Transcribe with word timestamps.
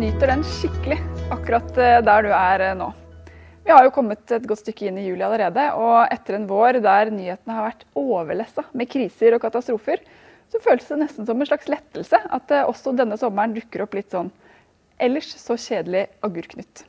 nyter 0.00 0.30
den 0.30 0.42
skikkelig 0.46 0.96
akkurat 1.34 1.76
eh, 1.76 1.98
der 2.00 2.24
du 2.24 2.30
er 2.32 2.62
eh, 2.64 2.76
nå. 2.78 2.86
Vi 3.66 3.72
har 3.74 3.84
jo 3.84 3.92
kommet 3.92 4.32
et 4.32 4.46
godt 4.48 4.62
stykke 4.62 4.86
inn 4.88 4.96
i 4.96 5.04
juli 5.04 5.20
allerede, 5.26 5.66
og 5.76 6.06
etter 6.08 6.38
en 6.38 6.46
vår 6.48 6.78
der 6.80 7.10
nyhetene 7.12 7.56
har 7.58 7.66
vært 7.66 7.84
overlessa 8.00 8.64
med 8.72 8.88
kriser 8.88 9.36
og 9.36 9.42
katastrofer, 9.42 10.00
så 10.48 10.60
føles 10.64 10.88
det 10.88 10.98
nesten 11.02 11.28
som 11.28 11.36
en 11.36 11.50
slags 11.50 11.68
lettelse 11.68 12.16
at 12.16 12.54
eh, 12.56 12.64
også 12.64 12.94
denne 12.96 13.20
sommeren 13.20 13.52
dukker 13.58 13.84
opp 13.84 13.98
litt 13.98 14.08
sånn 14.14 14.32
ellers 15.00 15.34
så 15.36 15.58
kjedelig 15.60 16.06
agurknytt. 16.24 16.86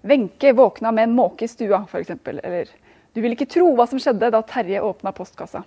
Wenche 0.00 0.56
våkna 0.56 0.96
med 0.96 1.10
en 1.10 1.20
måke 1.20 1.44
i 1.44 1.52
stua, 1.52 1.84
f.eks. 1.84 2.16
Eller 2.32 2.72
du 3.12 3.20
vil 3.20 3.36
ikke 3.36 3.50
tro 3.52 3.68
hva 3.76 3.84
som 3.90 4.00
skjedde 4.00 4.32
da 4.32 4.40
Terje 4.48 4.80
åpna 4.80 5.12
postkassa. 5.12 5.66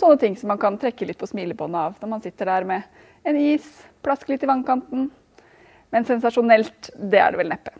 Sånne 0.00 0.16
ting 0.22 0.40
som 0.40 0.48
man 0.48 0.60
kan 0.60 0.80
trekke 0.80 1.12
litt 1.12 1.20
på 1.20 1.28
smilebåndet 1.28 1.80
av 1.80 2.00
når 2.00 2.14
man 2.16 2.24
sitter 2.24 2.54
der 2.54 2.68
med 2.72 3.00
en 3.28 3.36
is, 3.36 3.68
plaske 4.00 4.32
litt 4.32 4.46
i 4.46 4.48
vannkanten. 4.48 5.10
Men 5.90 6.06
sensasjonelt, 6.06 6.90
det 6.94 7.18
er 7.18 7.32
det 7.32 7.40
vel 7.40 7.50
neppe. 7.50 7.74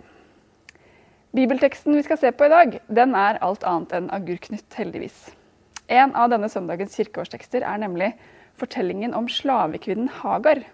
Bibelteksten 1.37 1.95
vi 1.95 2.03
skal 2.03 2.19
se 2.19 2.33
på 2.35 2.49
i 2.49 2.51
dag, 2.51 2.81
den 2.91 3.15
er 3.15 3.39
alt 3.47 3.63
annet 3.69 3.93
enn 3.95 4.09
agurknytt, 4.11 4.67
heldigvis. 4.75 5.29
En 5.91 6.15
av 6.19 6.31
denne 6.33 6.49
søndagens 6.51 6.97
kirkeårstekster 6.99 7.63
er 7.67 7.79
nemlig 7.83 8.13
fortellingen 8.59 9.15
om 9.15 9.29
slavekvinnen 9.31 10.11
Hagar. 10.21 10.65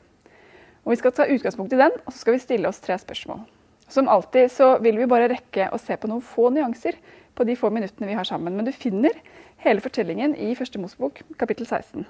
Og 0.85 0.95
Vi 0.95 0.97
skal 1.01 1.13
ta 1.13 1.27
utgangspunkt 1.29 1.75
i 1.75 1.81
den, 1.81 1.93
og 2.07 2.13
så 2.13 2.23
skal 2.23 2.37
vi 2.37 2.43
stille 2.45 2.69
oss 2.69 2.81
tre 2.81 2.97
spørsmål. 3.01 3.45
Som 3.89 4.09
alltid 4.09 4.51
så 4.51 4.77
vil 4.83 4.99
vi 4.99 5.09
bare 5.11 5.29
rekke 5.31 5.69
å 5.73 5.79
se 5.79 5.97
på 5.97 6.09
noen 6.11 6.25
få 6.25 6.49
nyanser 6.55 6.97
på 7.37 7.45
de 7.47 7.57
få 7.59 7.71
minuttene 7.71 8.09
vi 8.09 8.17
har 8.19 8.27
sammen. 8.27 8.57
Men 8.57 8.67
du 8.67 8.73
finner 8.73 9.15
hele 9.63 9.83
fortellingen 9.85 10.35
i 10.35 10.55
Første 10.59 10.81
Mosebok, 10.83 11.21
kapittel 11.39 11.67
16. 11.67 12.07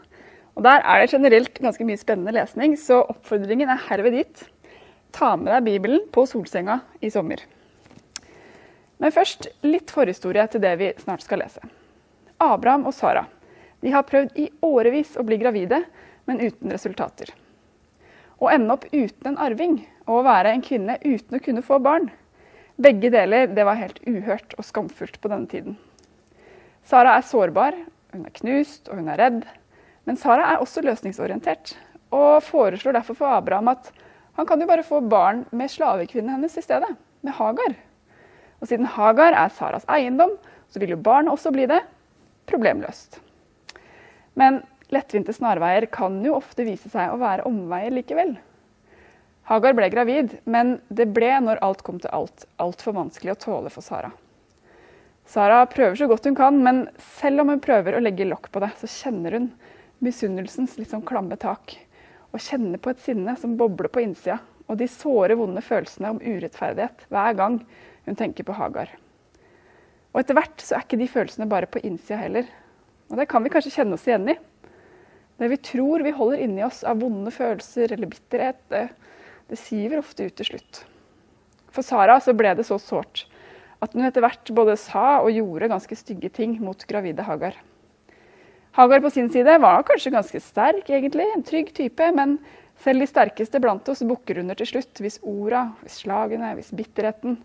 Og 0.57 0.65
Der 0.65 0.81
er 0.81 1.03
det 1.03 1.13
generelt 1.13 1.59
ganske 1.61 1.85
mye 1.85 2.01
spennende 2.01 2.33
lesning, 2.33 2.79
så 2.81 3.03
oppfordringen 3.05 3.69
er 3.69 3.83
herved 3.91 4.13
dit. 4.17 4.47
Ta 5.13 5.35
med 5.37 5.53
deg 5.53 5.65
Bibelen 5.69 6.07
på 6.13 6.27
solsenga 6.27 6.81
i 7.01 7.11
sommer. 7.11 7.43
Men 8.99 9.13
først 9.13 9.49
litt 9.67 9.93
forhistorie 9.93 10.47
til 10.51 10.63
det 10.65 10.75
vi 10.81 10.93
snart 11.03 11.25
skal 11.25 11.43
lese. 11.45 11.63
Abraham 12.43 12.87
og 12.89 12.95
Sara 12.97 13.27
de 13.85 13.93
har 13.93 14.07
prøvd 14.09 14.39
i 14.41 14.49
årevis 14.65 15.17
å 15.21 15.25
bli 15.27 15.37
gravide, 15.41 15.83
men 16.27 16.41
uten 16.41 16.73
resultater. 16.73 17.29
Å 18.41 18.49
ende 18.53 18.73
opp 18.75 18.87
uten 18.91 19.31
en 19.31 19.41
arving 19.41 19.77
og 20.07 20.21
å 20.21 20.25
være 20.27 20.53
en 20.53 20.65
kvinne 20.65 20.97
uten 21.05 21.39
å 21.39 21.43
kunne 21.45 21.65
få 21.65 21.79
barn. 21.85 22.09
Begge 22.77 23.13
deler 23.13 23.49
det 23.53 23.65
var 23.65 23.79
helt 23.81 24.01
uhørt 24.05 24.57
og 24.59 24.67
skamfullt 24.67 25.21
på 25.21 25.31
denne 25.33 25.49
tiden. 25.49 25.77
Sara 26.87 27.17
er 27.17 27.25
sårbar, 27.27 27.77
hun 28.13 28.27
er 28.27 28.35
knust 28.37 28.91
og 28.91 29.01
hun 29.01 29.13
er 29.13 29.21
redd. 29.21 29.45
Men 30.07 30.19
Sara 30.21 30.53
er 30.53 30.63
også 30.63 30.85
løsningsorientert 30.85 31.75
og 32.15 32.43
foreslår 32.47 32.99
derfor 32.99 33.19
for 33.19 33.39
Abraham 33.39 33.73
at 33.73 33.89
han 34.37 34.47
kan 34.47 34.61
jo 34.61 34.69
bare 34.69 34.85
få 34.85 35.01
barn 35.01 35.45
med 35.51 35.71
slavekvinnen 35.73 36.37
hennes 36.37 36.57
i 36.59 36.65
stedet, 36.65 36.93
med 37.25 37.37
Hagar. 37.39 37.77
Og 38.61 38.69
siden 38.69 38.89
Hagar 38.97 39.37
er 39.37 39.53
Saras 39.53 39.87
eiendom, 39.89 40.35
så 40.69 40.81
vil 40.83 40.93
jo 40.93 41.01
barnet 41.01 41.33
også 41.33 41.53
bli 41.55 41.69
det. 41.71 41.81
Problemløst. 42.47 43.21
Men 44.37 44.61
lettvinte 44.93 45.33
snarveier 45.35 45.89
kan 45.93 46.19
jo 46.25 46.37
ofte 46.37 46.67
vise 46.67 46.91
seg 46.93 47.13
å 47.13 47.21
være 47.21 47.47
omveier 47.49 47.95
likevel. 47.97 48.37
Hagar 49.47 49.77
ble 49.79 49.89
gravid, 49.91 50.37
men 50.45 50.77
det 50.89 51.09
ble, 51.15 51.31
når 51.43 51.63
alt 51.63 51.83
kom 51.87 52.01
til 52.03 52.13
alt, 52.15 52.45
altfor 52.63 52.97
vanskelig 52.97 53.37
å 53.37 53.41
tåle 53.47 53.73
for 53.73 53.85
Sara. 53.87 54.11
Sara 55.27 55.65
prøver 55.71 55.97
så 55.99 56.09
godt 56.11 56.27
hun 56.29 56.37
kan, 56.39 56.59
men 56.63 56.85
selv 57.17 57.43
om 57.43 57.55
hun 57.55 57.63
prøver 57.63 57.97
å 57.97 58.03
legge 58.03 58.29
lokk 58.29 58.51
på 58.55 58.63
det, 58.63 58.73
så 58.79 58.91
kjenner 58.91 59.39
hun 59.39 59.49
misunnelsens 60.05 60.77
litt 60.79 60.93
sånn 60.93 61.07
klamme 61.07 61.39
tak. 61.41 61.79
Og 62.37 62.45
kjenner 62.45 62.81
på 62.83 62.93
et 62.93 63.01
sinne 63.01 63.33
som 63.41 63.57
bobler 63.57 63.89
på 63.89 64.03
innsida, 64.05 64.43
og 64.69 64.77
de 64.77 64.89
såre, 64.91 65.39
vonde 65.39 65.63
følelsene 65.65 66.11
om 66.13 66.21
urettferdighet 66.21 67.07
hver 67.09 67.37
gang 67.39 67.61
hun 68.05 68.19
tenker 68.19 68.45
på 68.45 68.57
Hagar. 68.59 68.91
Og 70.13 70.21
etter 70.21 70.37
hvert 70.37 70.61
så 70.65 70.77
er 70.77 70.85
ikke 70.85 70.99
de 71.01 71.09
følelsene 71.13 71.49
bare 71.49 71.69
på 71.71 71.81
innsida 71.87 72.19
heller. 72.21 72.51
Og 73.09 73.21
det 73.21 73.29
kan 73.31 73.45
vi 73.45 73.53
kanskje 73.55 73.73
kjenne 73.79 73.97
oss 73.97 74.05
igjen 74.09 74.35
i. 74.35 74.37
Det 75.37 75.49
vi 75.53 75.59
tror 75.71 76.05
vi 76.05 76.13
holder 76.17 76.43
inni 76.45 76.65
oss 76.65 76.83
av 76.89 77.01
vonde 77.01 77.33
følelser 77.33 77.93
eller 77.93 78.11
bitterhet, 78.11 78.61
det, 78.73 78.87
det 79.49 79.61
siver 79.61 80.01
ofte 80.01 80.29
ut 80.29 80.37
til 80.37 80.51
slutt. 80.51 80.83
For 81.73 81.85
Sara 81.85 82.17
så 82.25 82.33
ble 82.37 82.55
det 82.57 82.65
så 82.69 82.79
sårt 82.81 83.27
at 83.85 83.93
hun 83.93 84.07
etter 84.07 84.25
hvert 84.25 84.53
både 84.57 84.79
sa 84.81 85.21
og 85.21 85.35
gjorde 85.35 85.69
ganske 85.73 85.99
stygge 85.99 86.31
ting 86.33 86.57
mot 86.65 86.85
gravide 86.89 87.25
Hagar. 87.27 87.59
Hagar 88.77 89.01
på 89.01 89.11
sin 89.11 89.31
side 89.33 89.55
var 89.63 89.85
kanskje 89.89 90.13
ganske 90.13 90.41
sterk, 90.45 90.91
egentlig, 90.93 91.25
en 91.33 91.45
trygg 91.47 91.71
type, 91.73 92.11
men 92.13 92.35
selv 92.85 93.01
de 93.01 93.07
sterkeste 93.09 93.61
blant 93.65 93.87
oss 93.89 94.03
bukker 94.05 94.43
under 94.43 94.59
til 94.59 94.69
slutt 94.69 95.01
hvis 95.01 95.17
orda, 95.25 95.71
hvis 95.81 96.03
slagene, 96.03 96.51
hvis 96.59 96.75
bitterheten 96.77 97.39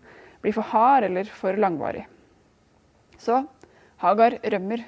blir 0.44 0.52
for 0.52 0.68
hard 0.74 1.06
eller 1.08 1.30
for 1.32 1.56
langvarig. 1.56 2.04
Så 3.16 3.46
Hagar 4.02 4.36
rømmer. 4.42 4.82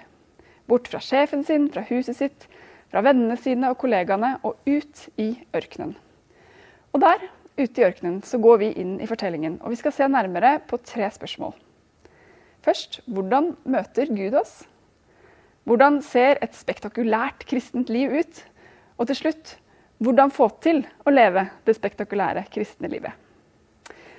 Bort 0.68 0.88
fra 0.92 1.00
sjefen 1.00 1.46
sin, 1.48 1.70
fra 1.72 1.84
huset 1.88 2.18
sitt, 2.18 2.46
fra 2.92 3.00
vennene 3.04 3.38
sine 3.40 3.72
og 3.72 3.78
kollegaene 3.80 4.34
og 4.44 4.60
ut 4.68 5.06
i 5.16 5.30
ørkenen. 5.56 5.96
Og 6.92 7.00
der, 7.04 7.24
ute 7.56 7.80
i 7.80 7.88
ørkenen, 7.88 8.20
så 8.26 8.36
går 8.42 8.60
vi 8.60 8.70
inn 8.84 8.98
i 9.00 9.08
fortellingen, 9.08 9.62
og 9.62 9.72
vi 9.72 9.80
skal 9.80 9.96
se 9.96 10.12
nærmere 10.12 10.58
på 10.68 10.76
tre 10.84 11.08
spørsmål. 11.14 11.56
Først 12.64 13.00
hvordan 13.08 13.54
møter 13.64 14.12
Gud 14.12 14.36
oss? 14.44 14.64
Hvordan 15.64 16.02
ser 16.04 16.36
et 16.44 16.52
spektakulært 16.52 17.46
kristent 17.48 17.88
liv 17.92 18.12
ut? 18.12 18.40
Og 19.00 19.08
til 19.08 19.16
slutt 19.16 19.54
hvordan 20.04 20.32
få 20.34 20.50
til 20.60 20.82
å 21.06 21.12
leve 21.12 21.46
det 21.64 21.76
spektakulære 21.78 22.42
kristne 22.52 22.90
livet? 22.92 23.14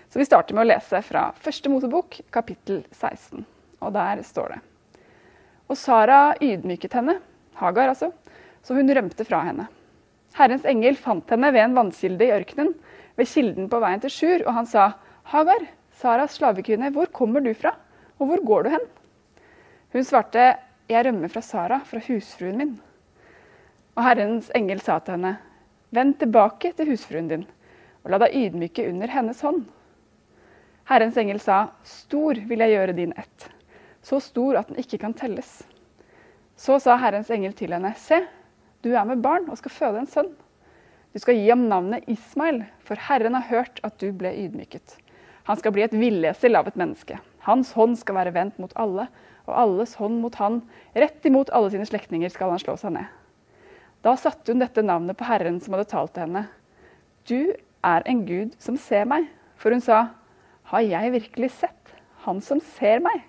Så 0.09 0.17
vi 0.17 0.25
starter 0.25 0.55
med 0.55 0.65
å 0.65 0.69
lese 0.71 1.01
fra 1.05 1.27
første 1.37 1.69
Mosebok, 1.69 2.17
kapittel 2.33 2.81
16. 2.95 3.45
Og 3.83 3.93
der 3.93 4.23
står 4.25 4.55
det. 4.55 4.59
Og 5.69 5.77
Sara 5.77 6.19
ydmyket 6.41 6.95
henne, 6.97 7.19
Hagar 7.59 7.91
altså, 7.91 8.09
så 8.65 8.77
hun 8.77 8.89
rømte 8.89 9.25
fra 9.27 9.43
henne. 9.45 9.67
Herrens 10.35 10.65
engel 10.67 10.97
fant 10.97 11.29
henne 11.31 11.51
ved 11.53 11.61
en 11.61 11.77
vannkilde 11.77 12.25
i 12.25 12.33
ørkenen, 12.35 12.73
ved 13.15 13.29
kilden 13.29 13.69
på 13.71 13.79
veien 13.83 14.01
til 14.03 14.13
Sjur, 14.13 14.45
og 14.47 14.55
han 14.57 14.69
sa, 14.69 14.93
Hagar, 15.31 15.67
Saras 15.95 16.39
slavekvinne, 16.39 16.89
hvor 16.95 17.11
kommer 17.13 17.43
du 17.43 17.53
fra, 17.55 17.75
og 18.17 18.31
hvor 18.31 18.43
går 18.49 18.65
du 18.65 18.73
hen? 18.73 18.87
Hun 19.95 20.07
svarte, 20.07 20.55
jeg 20.89 21.05
rømmer 21.07 21.31
fra 21.33 21.41
Sara, 21.41 21.79
fra 21.81 22.01
husfruen 22.07 22.59
min. 22.61 22.73
Og 23.95 24.03
Herrens 24.05 24.51
engel 24.57 24.81
sa 24.83 24.99
til 24.99 25.15
henne, 25.15 25.37
vend 25.95 26.17
tilbake 26.21 26.73
til 26.75 26.91
husfruen 26.91 27.29
din, 27.31 27.45
og 28.03 28.13
la 28.13 28.19
deg 28.21 28.35
ydmyke 28.37 28.85
under 28.91 29.09
hennes 29.09 29.41
hånd. 29.45 29.63
Herrens 30.89 31.17
engel 31.17 31.39
sa, 31.41 31.71
Stor 31.87 32.37
vil 32.45 32.61
jeg 32.61 32.75
gjøre 32.75 32.97
din 32.97 33.15
ett, 33.17 33.47
så 34.05 34.19
stor 34.21 34.59
at 34.59 34.69
den 34.69 34.81
ikke 34.81 34.99
kan 35.01 35.15
telles. 35.17 35.63
Så 36.55 36.77
sa 36.83 36.99
Herrens 37.01 37.31
engel 37.33 37.55
til 37.57 37.73
henne, 37.73 37.95
Se, 37.97 38.21
du 38.85 38.91
er 38.93 39.07
med 39.09 39.23
barn 39.25 39.49
og 39.49 39.57
skal 39.57 39.73
føde 39.73 40.03
en 40.03 40.11
sønn. 40.11 40.29
Du 41.15 41.21
skal 41.23 41.39
gi 41.39 41.47
ham 41.49 41.65
navnet 41.71 42.05
Ismail, 42.11 42.61
for 42.85 42.99
Herren 43.07 43.33
har 43.33 43.49
hørt 43.49 43.79
at 43.87 43.97
du 44.03 44.11
ble 44.13 44.35
ydmyket. 44.45 44.99
Han 45.49 45.57
skal 45.57 45.73
bli 45.73 45.85
et 45.85 45.95
villesel 45.95 46.57
av 46.59 46.67
et 46.69 46.77
menneske. 46.77 47.17
Hans 47.45 47.73
hånd 47.77 47.97
skal 47.99 48.17
være 48.17 48.33
vendt 48.35 48.57
mot 48.61 48.73
alle, 48.79 49.07
og 49.45 49.53
alles 49.61 49.93
hånd 49.99 50.17
mot 50.23 50.35
han. 50.41 50.61
Rett 50.97 51.25
imot 51.29 51.51
alle 51.53 51.69
sine 51.73 51.85
slektninger 51.85 52.31
skal 52.33 52.53
han 52.53 52.61
slå 52.61 52.77
seg 52.81 52.95
ned. 52.97 53.09
Da 54.05 54.15
satte 54.17 54.53
hun 54.53 54.61
dette 54.61 54.85
navnet 54.85 55.17
på 55.17 55.27
Herren 55.29 55.59
som 55.61 55.75
hadde 55.75 55.89
talt 55.89 56.13
til 56.15 56.25
henne. 56.27 56.45
Du 57.25 57.53
er 57.85 58.05
en 58.09 58.25
Gud 58.25 58.53
som 58.61 58.77
ser 58.81 59.05
meg. 59.09 59.29
For 59.61 59.73
hun 59.73 59.81
sa, 59.81 60.07
har 60.71 60.83
jeg 60.85 61.13
virkelig 61.13 61.53
sett 61.61 61.93
Han 62.25 62.39
som 62.41 62.57
ser 62.73 63.03
meg? 63.05 63.21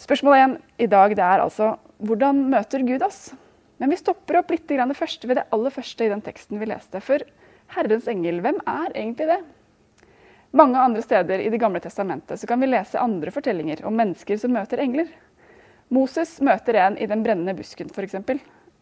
Spørsmål 0.00 0.36
én 0.38 0.54
i 0.80 0.86
dag 0.88 1.12
det 1.12 1.24
er 1.24 1.42
altså 1.44 1.74
hvordan 2.00 2.46
møter 2.48 2.80
Gud 2.86 3.02
oss? 3.04 3.34
Men 3.78 3.92
vi 3.92 3.98
stopper 4.00 4.38
opp 4.40 4.50
litt 4.50 4.64
det 4.70 4.96
første 4.96 5.28
ved 5.28 5.36
det 5.36 5.48
aller 5.52 5.70
første 5.70 6.06
i 6.06 6.08
den 6.08 6.22
teksten 6.24 6.58
vi 6.58 6.70
leste. 6.70 7.02
For 7.04 7.20
Herrens 7.74 8.08
engel, 8.08 8.40
hvem 8.40 8.62
er 8.64 8.94
egentlig 8.94 9.28
det? 9.28 9.40
Mange 10.50 10.80
andre 10.80 11.02
steder 11.02 11.38
i 11.44 11.50
Det 11.50 11.58
gamle 11.60 11.80
testamentet 11.80 12.40
så 12.40 12.46
kan 12.46 12.60
vi 12.60 12.70
lese 12.70 13.00
andre 13.00 13.30
fortellinger 13.30 13.82
om 13.84 13.96
mennesker 13.96 14.38
som 14.40 14.54
møter 14.56 14.80
engler. 14.80 15.08
Moses 15.92 16.38
møter 16.40 16.78
en 16.80 16.96
i 16.96 17.08
den 17.08 17.22
brennende 17.24 17.52
busken, 17.56 17.90
f.eks. 17.92 18.14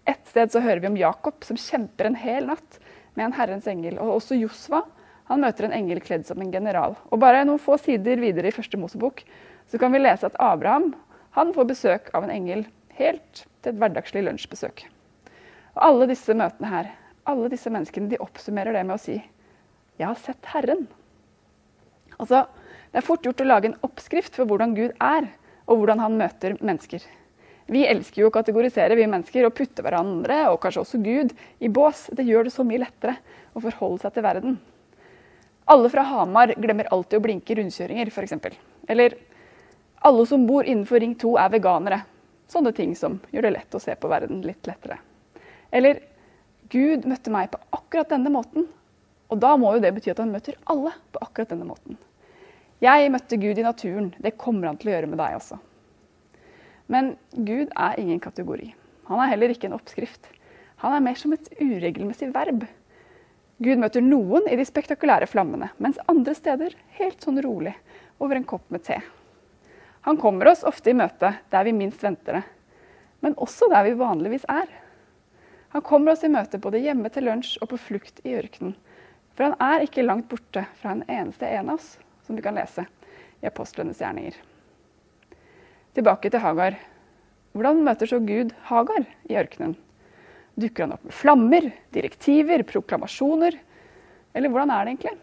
Et 0.07 0.29
sted 0.31 0.53
så 0.53 0.63
hører 0.63 0.83
vi 0.85 0.91
om 0.93 0.99
Jakob 0.99 1.43
som 1.47 1.59
kjemper 1.59 2.07
en 2.07 2.19
hel 2.19 2.47
natt 2.47 2.79
med 3.19 3.27
en 3.27 3.35
Herrens 3.35 3.67
engel. 3.67 3.99
Og 3.99 4.21
også 4.21 4.39
Josva 4.39 4.85
han 5.27 5.43
møter 5.43 5.67
en 5.67 5.75
engel 5.75 5.99
kledd 6.05 6.27
som 6.29 6.39
en 6.43 6.53
general. 6.55 6.95
Og 7.11 7.19
bare 7.19 7.43
noen 7.47 7.63
få 7.63 7.79
sider 7.83 8.23
videre 8.23 8.53
i 8.53 8.55
første 8.55 8.79
Mosebok 8.79 9.25
så 9.67 9.81
kan 9.83 9.91
vi 9.95 10.05
lese 10.05 10.29
at 10.29 10.39
Abraham 10.39 10.93
han 11.35 11.51
får 11.57 11.67
besøk 11.73 12.13
av 12.15 12.25
en 12.27 12.35
engel 12.35 12.63
helt 13.01 13.43
til 13.43 13.73
et 13.73 13.81
hverdagslig 13.81 14.23
lunsjbesøk. 14.29 14.85
Og 15.75 15.83
alle 15.89 16.07
disse 16.13 16.37
møtene 16.39 16.71
her, 16.71 16.93
alle 17.27 17.51
disse 17.51 17.73
menneskene, 17.75 18.09
de 18.13 18.23
oppsummerer 18.23 18.79
det 18.79 18.87
med 18.87 18.95
å 18.95 19.03
si 19.03 19.19
'Jeg 19.99 20.07
har 20.07 20.15
sett 20.15 20.47
Herren'. 20.55 20.87
Altså, 22.21 22.47
Det 22.93 23.03
er 23.03 23.05
fort 23.05 23.27
gjort 23.27 23.41
å 23.43 23.45
lage 23.45 23.69
en 23.69 23.81
oppskrift 23.85 24.37
for 24.39 24.49
hvordan 24.49 24.73
Gud 24.73 24.93
er, 25.03 25.27
og 25.67 25.81
hvordan 25.81 26.01
han 26.01 26.15
møter 26.17 26.55
mennesker. 26.65 27.03
Vi 27.67 27.83
elsker 27.85 28.23
jo 28.23 28.29
å 28.31 28.33
kategorisere, 28.33 28.97
vi 28.97 29.09
mennesker, 29.11 29.45
og 29.45 29.53
putte 29.59 29.83
hverandre, 29.85 30.47
og 30.53 30.61
kanskje 30.63 30.85
også 30.85 31.01
Gud, 31.03 31.35
i 31.59 31.69
bås. 31.69 32.07
Det 32.15 32.25
gjør 32.25 32.47
det 32.47 32.55
så 32.55 32.65
mye 32.65 32.81
lettere 32.85 33.19
å 33.53 33.63
forholde 33.65 34.05
seg 34.05 34.15
til 34.15 34.25
verden. 34.25 34.57
Alle 35.67 35.91
fra 35.91 36.07
Hamar 36.07 36.55
glemmer 36.55 36.89
alltid 36.95 37.19
å 37.19 37.25
blinke 37.25 37.53
i 37.53 37.59
rundkjøringer, 37.59 38.13
f.eks. 38.15 38.37
Eller 38.87 39.19
alle 40.07 40.27
som 40.31 40.47
bor 40.47 40.65
innenfor 40.65 41.03
Ring 41.03 41.17
2 41.19 41.35
er 41.43 41.51
veganere. 41.57 42.01
Sånne 42.47 42.71
ting 42.73 42.95
som 42.95 43.19
gjør 43.35 43.49
det 43.49 43.55
lett 43.57 43.75
å 43.75 43.83
se 43.83 43.97
på 43.99 44.09
verden 44.09 44.45
litt 44.47 44.69
lettere. 44.71 45.01
Eller 45.75 46.05
Gud 46.71 47.07
møtte 47.11 47.33
meg 47.35 47.51
på 47.51 47.59
akkurat 47.75 48.15
denne 48.15 48.31
måten, 48.31 48.69
og 49.26 49.40
da 49.43 49.55
må 49.58 49.75
jo 49.75 49.82
det 49.82 49.93
bety 49.96 50.12
at 50.12 50.20
han 50.23 50.32
møter 50.32 50.58
alle 50.70 50.93
på 51.12 51.23
akkurat 51.25 51.52
denne 51.52 51.67
måten. 51.69 51.99
Jeg 52.84 53.11
møtte 53.11 53.38
Gud 53.40 53.58
i 53.58 53.64
naturen. 53.64 54.11
Det 54.20 54.37
kommer 54.37 54.69
han 54.69 54.78
til 54.78 54.90
å 54.90 54.96
gjøre 54.96 55.08
med 55.11 55.19
deg 55.20 55.38
også. 55.38 55.58
Men 56.93 57.14
Gud 57.32 57.73
er 57.73 58.00
ingen 58.00 58.20
kategori. 58.23 58.75
Han 59.08 59.23
er 59.23 59.31
heller 59.32 59.55
ikke 59.55 59.70
en 59.70 59.76
oppskrift. 59.78 60.28
Han 60.84 60.93
er 60.93 61.05
mer 61.06 61.17
som 61.19 61.32
et 61.32 61.49
uregelmessig 61.56 62.28
verb. 62.34 62.67
Gud 63.64 63.81
møter 63.81 64.05
noen 64.05 64.44
i 64.52 64.58
de 64.58 64.67
spektakulære 64.69 65.29
flammene, 65.31 65.70
mens 65.81 65.99
andre 66.12 66.34
steder 66.37 66.76
helt 66.99 67.22
sånn 67.25 67.40
rolig 67.40 67.72
over 68.20 68.37
en 68.37 68.44
kopp 68.44 68.67
med 68.70 68.84
te. 68.84 69.00
Han 70.05 70.20
kommer 70.20 70.52
oss 70.52 70.67
ofte 70.69 70.93
i 70.93 70.96
møte 70.96 71.32
der 71.50 71.64
vi 71.67 71.72
minst 71.75 72.05
venter 72.05 72.38
det, 72.38 72.43
men 73.25 73.34
også 73.40 73.70
der 73.72 73.88
vi 73.88 73.96
vanligvis 73.99 74.44
er. 74.52 74.69
Han 75.72 75.82
kommer 75.82 76.12
oss 76.12 76.22
i 76.29 76.31
møte 76.31 76.61
både 76.62 76.82
hjemme 76.84 77.08
til 77.12 77.26
lunsj 77.26 77.56
og 77.62 77.72
på 77.72 77.81
flukt 77.88 78.20
i 78.29 78.37
ørkenen. 78.37 78.76
For 79.37 79.44
han 79.44 79.56
er 79.61 79.85
ikke 79.85 80.05
langt 80.06 80.31
borte 80.31 80.65
fra 80.81 80.94
en 80.94 81.05
eneste 81.05 81.49
en 81.49 81.71
av 81.71 81.77
oss, 81.77 81.97
som 82.25 82.37
vi 82.37 82.44
kan 82.44 82.56
lese 82.56 82.87
i 83.43 83.49
apostlenes 83.49 84.00
gjerninger. 84.00 84.38
Tilbake 85.97 86.33
til 86.33 86.41
Hagar. 86.41 86.79
Hvordan 87.56 87.85
møter 87.85 88.09
så 88.09 88.21
Gud 88.25 88.55
Hagar 88.69 89.05
i 89.29 89.37
ørkenen? 89.37 89.77
Dukker 90.56 90.87
han 90.87 90.97
opp 90.97 91.05
med 91.05 91.17
flammer, 91.17 91.69
direktiver, 91.93 92.65
proklamasjoner? 92.69 93.59
Eller 94.37 94.53
hvordan 94.53 94.73
er 94.73 94.85
det 94.85 94.94
egentlig? 94.94 95.15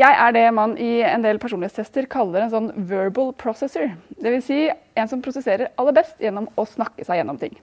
Jeg 0.00 0.16
er 0.22 0.32
det 0.32 0.44
man 0.54 0.76
i 0.80 1.00
en 1.04 1.24
del 1.24 1.40
personlighetstester 1.42 2.06
kaller 2.08 2.44
en 2.44 2.52
sånn 2.52 2.68
verbal 2.88 3.32
processor. 3.36 3.90
Dvs. 4.20 4.46
Si 4.46 4.60
en 4.70 5.10
som 5.10 5.24
prosesserer 5.24 5.72
aller 5.80 5.96
best 5.96 6.20
gjennom 6.22 6.46
å 6.56 6.64
snakke 6.68 7.04
seg 7.04 7.20
gjennom 7.20 7.40
ting. 7.40 7.56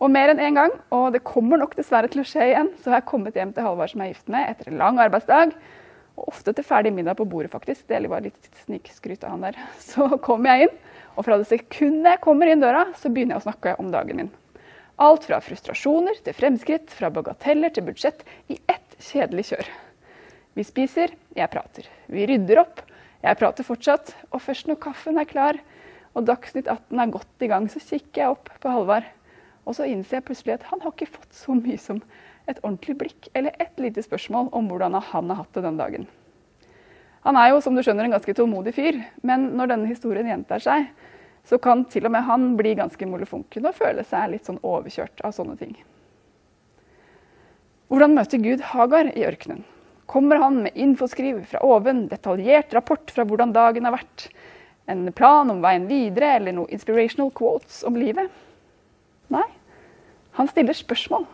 Og 0.00 0.08
mer 0.08 0.32
enn 0.32 0.40
én 0.40 0.50
en 0.50 0.56
gang, 0.56 0.74
og 0.96 1.10
det 1.12 1.20
kommer 1.28 1.60
nok 1.60 1.74
dessverre 1.76 2.08
til 2.08 2.22
å 2.22 2.26
skje 2.26 2.46
igjen, 2.48 2.70
så 2.80 2.92
har 2.92 3.02
jeg 3.02 3.10
kommet 3.10 3.36
hjem 3.36 3.52
til 3.52 3.66
Halvard 3.66 3.92
som 3.92 4.00
jeg 4.00 4.08
er 4.08 4.14
gift 4.14 4.32
med, 4.32 4.48
etter 4.48 4.70
en 4.70 4.80
lang 4.80 5.00
arbeidsdag 5.02 5.52
og 6.20 6.30
ofte 6.32 6.54
til 6.56 6.66
ferdig 6.66 6.92
middag 6.92 7.18
på 7.18 7.26
bordet, 7.28 7.50
faktisk. 7.52 7.86
Det 7.88 8.00
var 8.08 8.24
litt 8.24 8.48
snikskryt 8.64 9.24
av 9.24 9.34
han 9.34 9.44
der. 9.48 9.58
Så 9.90 10.08
kommer 10.24 10.52
jeg 10.54 10.68
inn, 10.68 10.78
og 11.16 11.26
fra 11.26 11.36
det 11.40 11.48
sekundet 11.50 12.14
jeg 12.14 12.22
kommer 12.24 12.48
inn 12.48 12.64
døra, 12.64 12.86
så 12.96 13.12
begynner 13.12 13.36
jeg 13.36 13.42
å 13.42 13.46
snakke 13.48 13.76
om 13.82 13.90
dagen 13.92 14.20
min. 14.22 14.32
Alt 15.00 15.24
fra 15.28 15.40
frustrasjoner 15.44 16.20
til 16.24 16.36
fremskritt, 16.36 16.92
fra 16.92 17.08
bagateller 17.12 17.72
til 17.72 17.86
budsjett, 17.88 18.24
i 18.52 18.58
ett 18.68 18.96
kjedelig 19.00 19.50
kjør. 19.50 19.70
Vi 20.56 20.64
spiser, 20.66 21.12
jeg 21.36 21.52
prater. 21.52 21.88
Vi 22.12 22.26
rydder 22.28 22.62
opp, 22.62 22.82
jeg 23.24 23.40
prater 23.40 23.64
fortsatt. 23.64 24.14
Og 24.32 24.44
først 24.44 24.68
når 24.68 24.80
kaffen 24.82 25.20
er 25.20 25.28
klar 25.28 25.60
og 26.16 26.26
Dagsnytt 26.26 26.66
18 26.66 27.00
er 27.00 27.12
godt 27.14 27.44
i 27.44 27.48
gang, 27.50 27.68
så 27.70 27.80
kikker 27.82 28.22
jeg 28.24 28.34
opp 28.34 28.50
på 28.60 28.72
Halvard. 28.72 29.06
Og 29.70 29.76
så 29.78 29.86
innser 29.86 30.18
jeg 30.18 30.26
plutselig 30.26 30.56
at 30.56 30.66
han 30.66 30.80
har 30.82 30.90
ikke 30.90 31.12
fått 31.14 31.36
så 31.36 31.54
mye 31.54 31.78
som 31.78 32.00
et 32.50 32.58
ordentlig 32.64 32.96
blikk 32.98 33.28
eller 33.38 33.54
et 33.62 33.76
lite 33.78 34.02
spørsmål 34.02 34.48
om 34.56 34.66
hvordan 34.66 34.98
han 34.98 35.30
har 35.30 35.44
hatt 35.44 35.54
det 35.54 35.62
den 35.62 35.78
dagen. 35.78 36.08
Han 37.22 37.36
er 37.38 37.52
jo 37.52 37.60
som 37.62 37.76
du 37.76 37.82
skjønner, 37.84 38.08
en 38.08 38.16
ganske 38.16 38.34
tålmodig 38.34 38.72
fyr, 38.74 38.98
men 39.22 39.52
når 39.54 39.74
denne 39.74 39.90
historien 39.90 40.26
gjentar 40.26 40.62
seg, 40.64 40.88
så 41.46 41.58
kan 41.62 41.84
til 41.92 42.08
og 42.08 42.14
med 42.16 42.26
han 42.26 42.54
bli 42.58 42.72
ganske 42.78 43.06
molefonken 43.06 43.68
og 43.68 43.76
føle 43.76 44.02
seg 44.08 44.32
litt 44.32 44.48
sånn 44.48 44.58
overkjørt 44.66 45.22
av 45.22 45.36
sånne 45.36 45.54
ting. 45.60 45.76
Hvordan 47.92 48.16
møter 48.16 48.42
Gud 48.42 48.64
Hagar 48.72 49.12
i 49.12 49.26
ørkenen? 49.26 49.62
Kommer 50.10 50.42
han 50.42 50.64
med 50.64 50.74
infoskriv 50.74 51.44
fra 51.52 51.62
oven, 51.62 52.08
detaljert 52.10 52.74
rapport 52.74 53.12
fra 53.14 53.22
hvordan 53.22 53.54
dagen 53.54 53.86
har 53.86 53.94
vært, 54.00 54.26
en 54.90 55.06
plan 55.14 55.46
om 55.52 55.60
veien 55.62 55.86
videre 55.86 56.32
eller 56.40 56.56
noen 56.56 56.72
inspirational 56.74 57.30
quotes 57.36 57.84
om 57.86 57.94
livet? 57.94 58.26
Nei, 59.30 59.46
han 60.38 60.48
stiller 60.48 60.76
spørsmål. 60.76 61.26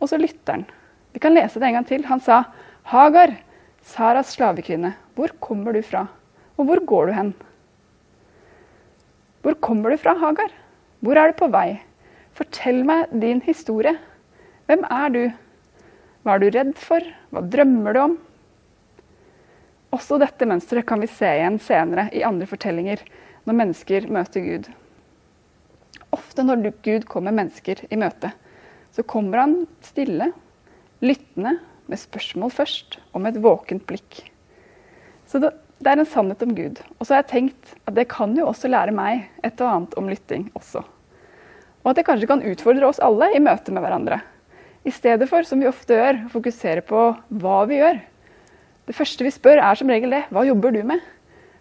Og 0.00 0.08
så 0.08 0.18
lytter 0.20 0.58
han. 0.60 0.64
Vi 1.12 1.20
kan 1.22 1.34
lese 1.34 1.60
det 1.60 1.68
en 1.68 1.78
gang 1.80 1.86
til. 1.86 2.04
Han 2.06 2.20
sa, 2.20 2.44
'Hagar, 2.84 3.36
Saras 3.82 4.36
slavekvinne, 4.36 4.94
hvor 5.14 5.28
kommer 5.40 5.72
du 5.72 5.82
fra, 5.82 6.06
og 6.56 6.64
hvor 6.66 6.84
går 6.84 7.06
du 7.06 7.12
hen?' 7.12 7.34
Hvor 9.42 9.54
kommer 9.54 9.90
du 9.90 9.96
fra, 9.96 10.14
Hagar? 10.14 10.52
Hvor 11.00 11.16
er 11.16 11.30
du 11.30 11.38
på 11.38 11.48
vei? 11.48 11.80
Fortell 12.36 12.84
meg 12.84 13.08
din 13.22 13.40
historie. 13.40 13.96
Hvem 14.66 14.84
er 14.84 15.08
du? 15.08 15.22
Hva 16.22 16.34
er 16.34 16.42
du 16.42 16.50
redd 16.52 16.74
for? 16.76 17.00
Hva 17.32 17.40
drømmer 17.40 17.96
du 17.96 18.00
om? 18.00 18.18
Også 19.96 20.20
dette 20.20 20.46
mønsteret 20.46 20.86
kan 20.86 21.00
vi 21.00 21.08
se 21.10 21.26
igjen 21.26 21.56
senere 21.58 22.10
i 22.12 22.22
andre 22.22 22.46
fortellinger, 22.46 23.00
når 23.48 23.58
mennesker 23.62 24.06
møter 24.12 24.44
Gud. 24.44 24.68
Ofte 26.20 26.44
når 26.44 26.68
Gud 26.84 27.08
kommer 27.08 27.34
mennesker 27.34 27.80
i 27.88 27.98
møte, 27.98 28.32
så 28.92 29.04
kommer 29.06 29.44
han 29.44 29.56
stille, 29.84 30.32
lyttende, 31.00 31.56
med 31.90 31.98
spørsmål 31.98 32.52
først, 32.54 33.00
og 33.10 33.24
med 33.24 33.34
et 33.34 33.42
våkent 33.42 33.82
blikk. 33.88 34.20
Så 35.26 35.40
det, 35.42 35.50
er 35.86 35.98
en 35.98 36.06
sannhet 36.06 36.42
om 36.44 36.52
Gud. 36.54 36.78
Og 36.98 37.06
så 37.06 37.14
har 37.14 37.24
jeg 37.24 37.30
tenkt 37.32 37.72
at 37.88 37.96
det 37.96 38.08
kan 38.12 38.36
jo 38.38 38.46
også 38.46 38.70
lære 38.70 38.94
meg 38.94 39.24
et 39.46 39.58
og 39.62 39.70
annet 39.72 39.96
om 39.98 40.10
lytting 40.10 40.48
også. 40.58 40.84
Og 41.80 41.90
at 41.90 41.98
det 41.98 42.04
kanskje 42.06 42.28
kan 42.30 42.44
utfordre 42.46 42.86
oss 42.86 43.02
alle 43.02 43.30
i 43.34 43.42
møte 43.42 43.74
med 43.74 43.82
hverandre. 43.82 44.20
I 44.86 44.92
stedet 44.94 45.26
for, 45.28 45.46
som 45.46 45.60
vi 45.60 45.68
ofte 45.70 45.96
gjør, 45.96 46.22
å 46.26 46.32
fokusere 46.32 46.84
på 46.86 47.02
hva 47.42 47.58
vi 47.70 47.80
gjør. 47.80 48.00
Det 48.86 48.96
første 48.96 49.26
vi 49.26 49.34
spør, 49.34 49.62
er 49.62 49.78
som 49.78 49.90
regel 49.90 50.14
det. 50.14 50.24
Hva 50.30 50.46
jobber 50.46 50.74
du 50.74 50.80
med? 50.92 51.02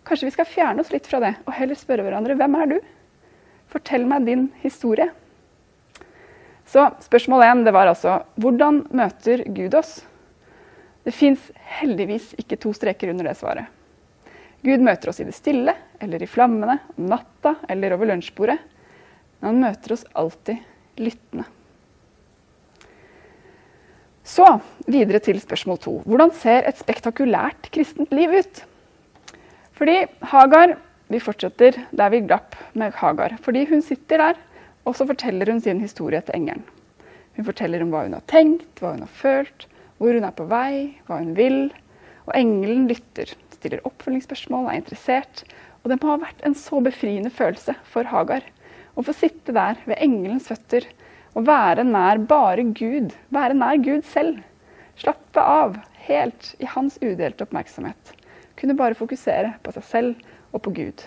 Kanskje 0.08 0.30
vi 0.30 0.36
skal 0.38 0.50
fjerne 0.50 0.84
oss 0.84 0.94
litt 0.94 1.10
fra 1.10 1.22
det, 1.24 1.36
og 1.46 1.54
heller 1.58 1.78
spørre 1.78 2.06
hverandre 2.06 2.38
hvem 2.40 2.56
er 2.60 2.74
du? 2.74 2.78
Fortell 3.70 4.06
meg 4.10 4.26
din 4.26 4.48
historie. 4.64 5.10
Så 6.70 6.86
spørsmål 7.02 7.46
én 7.48 7.66
var 7.74 7.90
altså 7.90 8.20
hvordan 8.38 8.84
møter 8.94 9.44
Gud 9.46 9.74
oss? 9.78 10.00
Det 11.06 11.14
fins 11.16 11.42
heldigvis 11.80 12.34
ikke 12.38 12.60
to 12.62 12.74
streker 12.76 13.10
under 13.10 13.30
det 13.30 13.38
svaret. 13.40 13.70
Gud 14.62 14.84
møter 14.84 15.10
oss 15.10 15.22
i 15.22 15.26
det 15.26 15.38
stille, 15.38 15.74
eller 16.04 16.22
i 16.22 16.28
flammene, 16.28 16.76
om 16.98 17.08
natta 17.10 17.56
eller 17.72 17.96
over 17.96 18.12
lunsjbordet. 18.12 18.58
Men 19.40 19.48
han 19.48 19.62
møter 19.64 19.96
oss 19.96 20.04
alltid 20.20 20.60
lyttende. 21.00 21.46
Så 24.30 24.46
videre 24.86 25.22
til 25.24 25.40
spørsmål 25.42 25.80
to. 25.82 25.94
Hvordan 26.06 26.34
ser 26.38 26.68
et 26.68 26.78
spektakulært 26.78 27.72
kristent 27.74 28.12
liv 28.14 28.36
ut? 28.36 28.62
Fordi 29.80 30.04
Hagar 30.30 30.76
Vi 31.10 31.22
fortsetter 31.24 31.78
der 31.92 32.14
vi 32.14 32.22
glapp 32.26 32.56
med 32.78 32.94
Hagar. 33.00 33.38
Fordi 33.42 33.66
hun 33.70 33.82
sitter 33.86 34.22
der 34.22 34.40
og 34.88 34.96
så 34.98 35.08
forteller 35.10 35.52
hun 35.52 35.62
sin 35.62 35.82
historie 35.84 36.22
til 36.26 36.38
engelen. 36.38 36.64
Hun 37.36 37.48
forteller 37.48 37.84
om 37.84 37.92
hva 37.94 38.06
hun 38.06 38.16
har 38.18 38.26
tenkt, 38.32 38.80
hva 38.82 38.96
hun 38.96 39.06
har 39.06 39.14
følt, 39.14 39.68
hvor 40.00 40.16
hun 40.16 40.26
er 40.26 40.36
på 40.36 40.48
vei, 40.50 41.00
hva 41.08 41.20
hun 41.22 41.36
vil. 41.38 41.60
Og 42.28 42.34
engelen 42.38 42.88
lytter, 42.90 43.34
stiller 43.54 43.84
oppfølgingsspørsmål, 43.88 44.70
er 44.70 44.82
interessert. 44.82 45.44
Og 45.84 45.92
det 45.92 46.00
må 46.02 46.14
ha 46.14 46.22
vært 46.24 46.42
en 46.46 46.58
så 46.58 46.82
befriende 46.84 47.32
følelse 47.34 47.76
for 47.88 48.10
Hagar 48.10 48.46
å 49.00 49.04
få 49.06 49.16
sitte 49.16 49.54
der 49.56 49.80
ved 49.86 50.02
engelens 50.04 50.50
føtter 50.50 50.88
og 51.38 51.46
være 51.48 51.86
nær 51.88 52.20
bare 52.28 52.66
Gud. 52.76 53.14
Være 53.32 53.56
nær 53.56 53.80
Gud 53.84 54.04
selv. 54.10 54.42
Slappe 55.00 55.40
av 55.40 55.78
helt 56.10 56.54
i 56.60 56.68
hans 56.68 56.98
udelte 57.00 57.46
oppmerksomhet. 57.46 58.16
Kunne 58.60 58.76
bare 58.76 58.98
fokusere 58.98 59.54
på 59.64 59.72
seg 59.78 59.86
selv 59.88 60.28
og 60.54 60.64
på 60.66 60.74
Gud. 60.76 61.04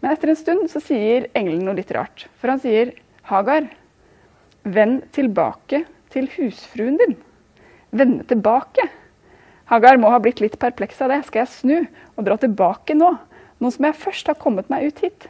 Men 0.00 0.12
etter 0.12 0.30
en 0.30 0.38
stund 0.38 0.68
så 0.70 0.82
sier 0.82 1.28
engelen 1.36 1.64
noe 1.66 1.78
litt 1.78 1.92
rart. 1.94 2.26
For 2.38 2.52
han 2.52 2.60
sier, 2.62 2.92
'Hagar, 3.26 3.70
vend 4.62 5.10
tilbake 5.12 5.84
til 6.10 6.28
husfruen 6.36 6.98
din.' 7.00 7.16
Vende 7.90 8.26
tilbake. 8.28 8.88
Hagar 9.66 9.96
må 9.98 10.10
ha 10.10 10.18
blitt 10.22 10.40
litt 10.40 10.58
perpleks 10.58 11.00
av 11.02 11.10
det. 11.10 11.24
Skal 11.26 11.42
jeg 11.44 11.54
snu 11.54 11.76
og 12.16 12.24
dra 12.26 12.36
tilbake 12.36 12.94
nå? 12.94 13.16
Nå 13.58 13.70
som 13.72 13.84
jeg 13.88 13.98
først 13.98 14.26
har 14.26 14.38
kommet 14.38 14.68
meg 14.70 14.90
ut 14.90 14.98
hit. 15.00 15.28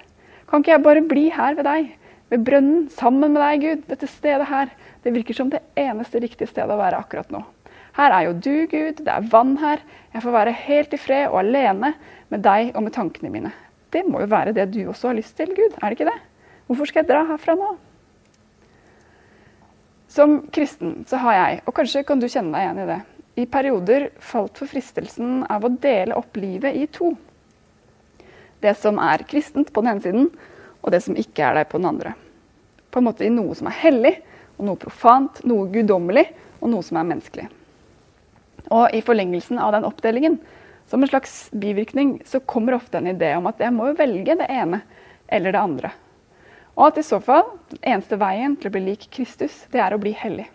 Kan 0.49 0.61
ikke 0.61 0.75
jeg 0.75 0.83
bare 0.83 1.09
bli 1.09 1.29
her 1.31 1.55
ved 1.55 1.65
deg? 1.65 1.93
Ved 2.29 2.45
brønnen, 2.45 2.89
sammen 2.91 3.33
med 3.33 3.41
deg, 3.41 3.61
Gud. 3.63 3.85
Dette 3.87 4.09
stedet 4.11 4.49
her. 4.51 4.73
Det 5.05 5.15
virker 5.15 5.35
som 5.35 5.51
det 5.51 5.63
eneste 5.79 6.21
riktige 6.21 6.51
stedet 6.51 6.75
å 6.75 6.81
være 6.81 6.99
akkurat 6.99 7.31
nå. 7.31 7.45
Her 7.97 8.13
er 8.13 8.27
jo 8.27 8.35
du, 8.37 8.55
Gud. 8.69 9.01
Det 9.01 9.13
er 9.13 9.29
vann 9.33 9.57
her. 9.61 9.81
Jeg 10.13 10.25
får 10.25 10.35
være 10.35 10.57
helt 10.67 10.93
i 10.93 11.01
fred 11.01 11.31
og 11.31 11.41
alene 11.41 11.95
med 12.33 12.45
deg 12.45 12.75
og 12.75 12.85
med 12.85 12.95
tankene 12.97 13.33
mine. 13.33 13.53
Det 13.93 14.03
må 14.05 14.21
jo 14.21 14.31
være 14.31 14.53
det 14.57 14.69
du 14.75 14.83
også 14.91 15.11
har 15.11 15.19
lyst 15.19 15.37
til, 15.39 15.55
Gud. 15.57 15.79
Er 15.81 15.89
det 15.89 15.97
ikke 15.97 16.11
det? 16.11 16.21
Hvorfor 16.67 16.91
skal 16.91 17.05
jeg 17.05 17.11
dra 17.13 17.23
herfra 17.31 17.55
nå? 17.57 17.75
Som 20.13 20.39
kristen 20.53 21.01
så 21.09 21.21
har 21.23 21.37
jeg, 21.37 21.63
og 21.67 21.75
kanskje 21.77 22.05
kan 22.07 22.21
du 22.21 22.29
kjenne 22.29 22.53
deg 22.55 22.65
igjen 22.65 22.83
i 22.83 22.89
det, 22.91 22.99
i 23.43 23.47
perioder 23.51 24.07
falt 24.23 24.59
for 24.61 24.71
fristelsen 24.71 25.43
av 25.53 25.67
å 25.67 25.73
dele 25.83 26.17
opp 26.17 26.39
livet 26.41 26.77
i 26.79 26.87
to. 26.93 27.11
Det 28.63 28.73
som 28.81 29.01
er 29.03 29.27
kristent 29.29 29.73
på 29.73 29.83
den 29.83 29.93
ene 29.93 30.05
siden, 30.05 30.31
og 30.81 30.95
det 30.95 31.03
som 31.05 31.19
ikke 31.19 31.45
er 31.45 31.61
der 31.61 31.69
på 31.69 31.81
den 31.81 31.91
andre. 31.91 32.15
På 32.91 33.03
en 33.03 33.09
måte 33.09 33.27
i 33.27 33.33
noe 33.33 33.57
som 33.59 33.69
er 33.69 33.79
hellig, 33.83 34.15
og 34.57 34.69
noe 34.71 34.81
profant, 34.81 35.43
noe 35.45 35.69
guddommelig, 35.75 36.27
og 36.63 36.73
noe 36.73 36.87
som 36.87 37.01
er 37.01 37.11
menneskelig. 37.11 37.49
Og 38.75 38.95
i 38.95 39.03
forlengelsen 39.05 39.61
av 39.63 39.75
den 39.77 39.87
oppdelingen, 39.87 40.39
som 40.87 41.03
en 41.03 41.11
slags 41.11 41.49
bivirkning, 41.53 42.21
så 42.27 42.41
kommer 42.41 42.77
ofte 42.77 42.99
en 42.99 43.11
idé 43.11 43.33
om 43.37 43.47
at 43.51 43.61
jeg 43.63 43.75
må 43.75 43.91
velge 43.99 44.39
det 44.39 44.49
ene 44.51 44.83
eller 45.27 45.55
det 45.55 45.63
andre. 45.63 45.93
Og 46.77 46.91
at 46.91 47.01
i 47.01 47.07
så 47.07 47.19
fall, 47.25 47.47
den 47.73 47.81
eneste 47.95 48.19
veien 48.21 48.55
til 48.59 48.71
å 48.71 48.75
bli 48.75 48.85
lik 48.91 49.09
Kristus, 49.15 49.65
det 49.73 49.81
er 49.83 49.97
å 49.97 50.01
bli 50.01 50.13
hellig. 50.17 50.47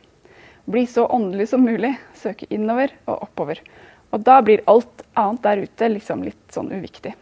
Bli 0.69 0.85
så 0.87 1.07
åndelig 1.09 1.49
som 1.51 1.65
mulig, 1.65 1.95
søke 2.13 2.47
innover 2.53 2.93
og 3.09 3.25
oppover. 3.25 3.63
Og 4.13 4.21
da 4.27 4.37
blir 4.45 4.63
alt 4.69 5.03
annet 5.17 5.43
der 5.43 5.63
ute 5.65 5.89
liksom 5.95 6.23
litt 6.27 6.53
sånn 6.53 6.69
uviktig. 6.71 7.15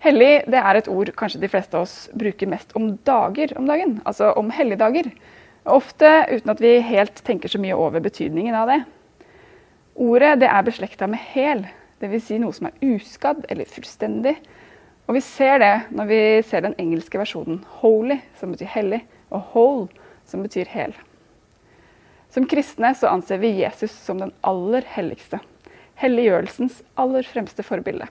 Hellig 0.00 0.46
det 0.48 0.60
er 0.62 0.78
et 0.78 0.88
ord 0.88 1.10
kanskje 1.18 1.42
de 1.42 1.50
fleste 1.52 1.76
av 1.76 1.84
oss 1.84 1.96
bruker 2.16 2.48
mest 2.48 2.70
om 2.78 2.94
dager 3.04 3.52
om 3.58 3.66
dagen. 3.68 3.98
Altså 4.08 4.30
om 4.38 4.52
helligdager. 4.54 5.10
Ofte 5.68 6.12
uten 6.30 6.54
at 6.54 6.62
vi 6.62 6.78
helt 6.86 7.20
tenker 7.26 7.52
så 7.52 7.60
mye 7.60 7.76
over 7.76 8.00
betydningen 8.04 8.56
av 8.56 8.70
det. 8.70 8.78
Ordet 10.00 10.38
det 10.40 10.48
er 10.48 10.64
beslekta 10.64 11.08
med 11.10 11.20
hel, 11.34 11.66
dvs. 12.00 12.24
Si 12.24 12.38
noe 12.40 12.56
som 12.56 12.70
er 12.70 12.94
uskadd 12.94 13.44
eller 13.52 13.68
fullstendig. 13.68 14.38
Og 15.04 15.18
vi 15.18 15.22
ser 15.26 15.58
det 15.60 15.74
når 15.92 16.08
vi 16.08 16.20
ser 16.46 16.64
den 16.64 16.76
engelske 16.80 17.20
versjonen 17.20 17.60
holy, 17.82 18.20
som 18.40 18.54
betyr 18.54 18.70
hellig, 18.72 19.02
og 19.28 19.52
whole, 19.52 20.06
som 20.24 20.44
betyr 20.46 20.70
hel. 20.72 20.94
Som 22.30 22.46
kristne 22.48 22.94
så 22.94 23.10
anser 23.10 23.42
vi 23.42 23.56
Jesus 23.58 23.92
som 24.06 24.22
den 24.22 24.32
aller 24.46 24.86
helligste. 24.94 25.42
Helliggjørelsens 26.00 26.80
aller 27.00 27.26
fremste 27.26 27.66
forbilde. 27.66 28.06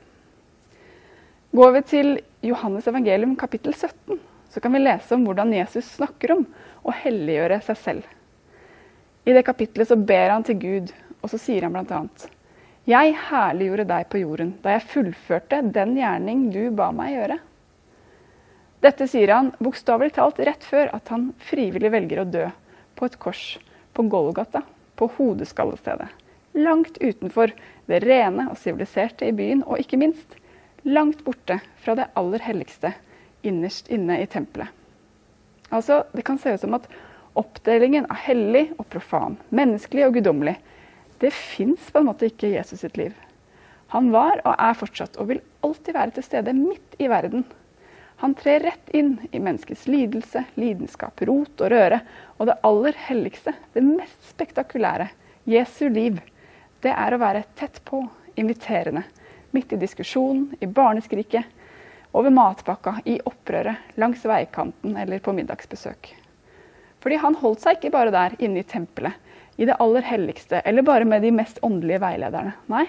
Går 1.56 1.72
vi 1.74 1.86
til 1.90 2.10
Johannes 2.46 2.86
evangelium 2.92 3.34
kapittel 3.40 3.74
17, 3.74 4.20
så 4.54 4.62
kan 4.62 4.76
vi 4.76 4.84
lese 4.84 5.16
om 5.16 5.24
hvordan 5.26 5.56
Jesus 5.56 5.88
snakker 5.96 6.36
om 6.36 6.44
å 6.86 6.94
helliggjøre 6.94 7.58
seg 7.66 7.80
selv. 7.80 8.10
I 9.26 9.34
det 9.34 9.48
kapitlet 9.48 9.90
så 9.90 9.98
ber 9.98 10.36
han 10.36 10.46
til 10.46 10.60
Gud, 10.62 10.94
og 11.22 11.32
så 11.32 11.40
sier 11.42 11.68
han 11.68 11.76
bl.a.: 11.76 12.02
Jeg 12.90 13.16
herliggjorde 13.30 13.86
deg 13.90 14.10
på 14.10 14.22
jorden 14.24 14.54
da 14.64 14.78
jeg 14.78 14.88
fullførte 14.94 15.62
den 15.76 15.96
gjerning 15.98 16.50
du 16.54 16.70
ba 16.72 16.92
meg 16.96 17.14
gjøre. 17.16 17.40
Dette 18.80 19.08
sier 19.12 19.34
han 19.36 19.52
bokstavelig 19.60 20.14
talt 20.16 20.40
rett 20.40 20.64
før 20.64 20.94
at 20.96 21.12
han 21.12 21.34
frivillig 21.50 21.92
velger 21.92 22.22
å 22.22 22.30
dø 22.32 22.46
på 22.96 23.06
et 23.10 23.20
kors 23.20 23.44
på 23.94 24.06
Golgata, 24.08 24.62
på 24.96 25.10
hodeskallestedet. 25.18 26.08
Langt 26.56 26.98
utenfor 26.98 27.52
det 27.92 28.00
rene 28.06 28.48
og 28.50 28.58
siviliserte 28.58 29.28
i 29.28 29.36
byen, 29.36 29.66
og 29.68 29.84
ikke 29.84 30.00
minst 30.00 30.38
langt 30.88 31.26
borte 31.26 31.60
fra 31.84 31.96
det 32.00 32.08
aller 32.20 32.44
helligste 32.44 32.94
innerst 33.44 33.92
inne 33.92 34.22
i 34.24 34.28
tempelet. 34.28 34.68
Altså, 35.70 36.04
Det 36.14 36.24
kan 36.26 36.38
se 36.38 36.54
ut 36.54 36.62
som 36.62 36.74
at 36.74 36.88
oppdelingen 37.38 38.08
av 38.10 38.18
hellig 38.26 38.72
og 38.78 38.88
profan, 38.90 39.38
menneskelig 39.50 40.08
og 40.08 40.14
guddommelig, 40.18 40.56
det 41.20 41.32
fins 41.36 41.92
på 41.92 42.00
en 42.00 42.10
måte 42.10 42.30
ikke 42.30 42.52
Jesus 42.54 42.84
sitt 42.84 42.98
liv. 43.00 43.16
Han 43.94 44.12
var 44.14 44.42
og 44.46 44.54
er 44.54 44.78
fortsatt 44.78 45.18
og 45.18 45.32
vil 45.32 45.42
alltid 45.66 45.96
være 45.98 46.16
til 46.16 46.26
stede 46.26 46.54
midt 46.56 46.98
i 47.02 47.10
verden. 47.10 47.44
Han 48.22 48.36
trer 48.36 48.64
rett 48.68 48.92
inn 48.96 49.16
i 49.32 49.40
menneskets 49.40 49.88
lidelse, 49.88 50.44
lidenskap, 50.60 51.22
rot 51.28 51.64
og 51.64 51.72
røre. 51.72 52.02
Og 52.38 52.50
det 52.50 52.58
aller 52.68 52.98
helligste, 53.08 53.54
det 53.74 53.84
mest 53.86 54.32
spektakulære, 54.34 55.10
Jesu 55.50 55.88
liv, 55.90 56.20
det 56.84 56.92
er 56.94 57.16
å 57.16 57.22
være 57.22 57.46
tett 57.60 57.80
på, 57.88 58.04
inviterende, 58.40 59.06
midt 59.56 59.74
i 59.74 59.80
diskusjonen, 59.82 60.52
i 60.60 60.68
barneskriket, 60.68 61.48
over 62.12 62.34
matpakka, 62.34 63.00
i 63.06 63.20
opprøret, 63.26 63.96
langs 64.02 64.24
veikanten 64.26 64.98
eller 64.98 65.24
på 65.24 65.34
middagsbesøk. 65.36 66.12
Fordi 67.00 67.20
han 67.24 67.38
holdt 67.40 67.64
seg 67.64 67.78
ikke 67.78 67.94
bare 67.96 68.14
der 68.14 68.36
inne 68.44 68.62
i 68.62 68.68
tempelet, 68.68 69.16
i 69.60 69.68
det 69.68 69.76
aller 69.84 70.06
helligste, 70.08 70.62
eller 70.64 70.86
bare 70.88 71.06
med 71.06 71.22
de 71.22 71.34
mest 71.36 71.60
åndelige 71.68 72.00
veilederne. 72.00 72.54
Nei, 72.72 72.86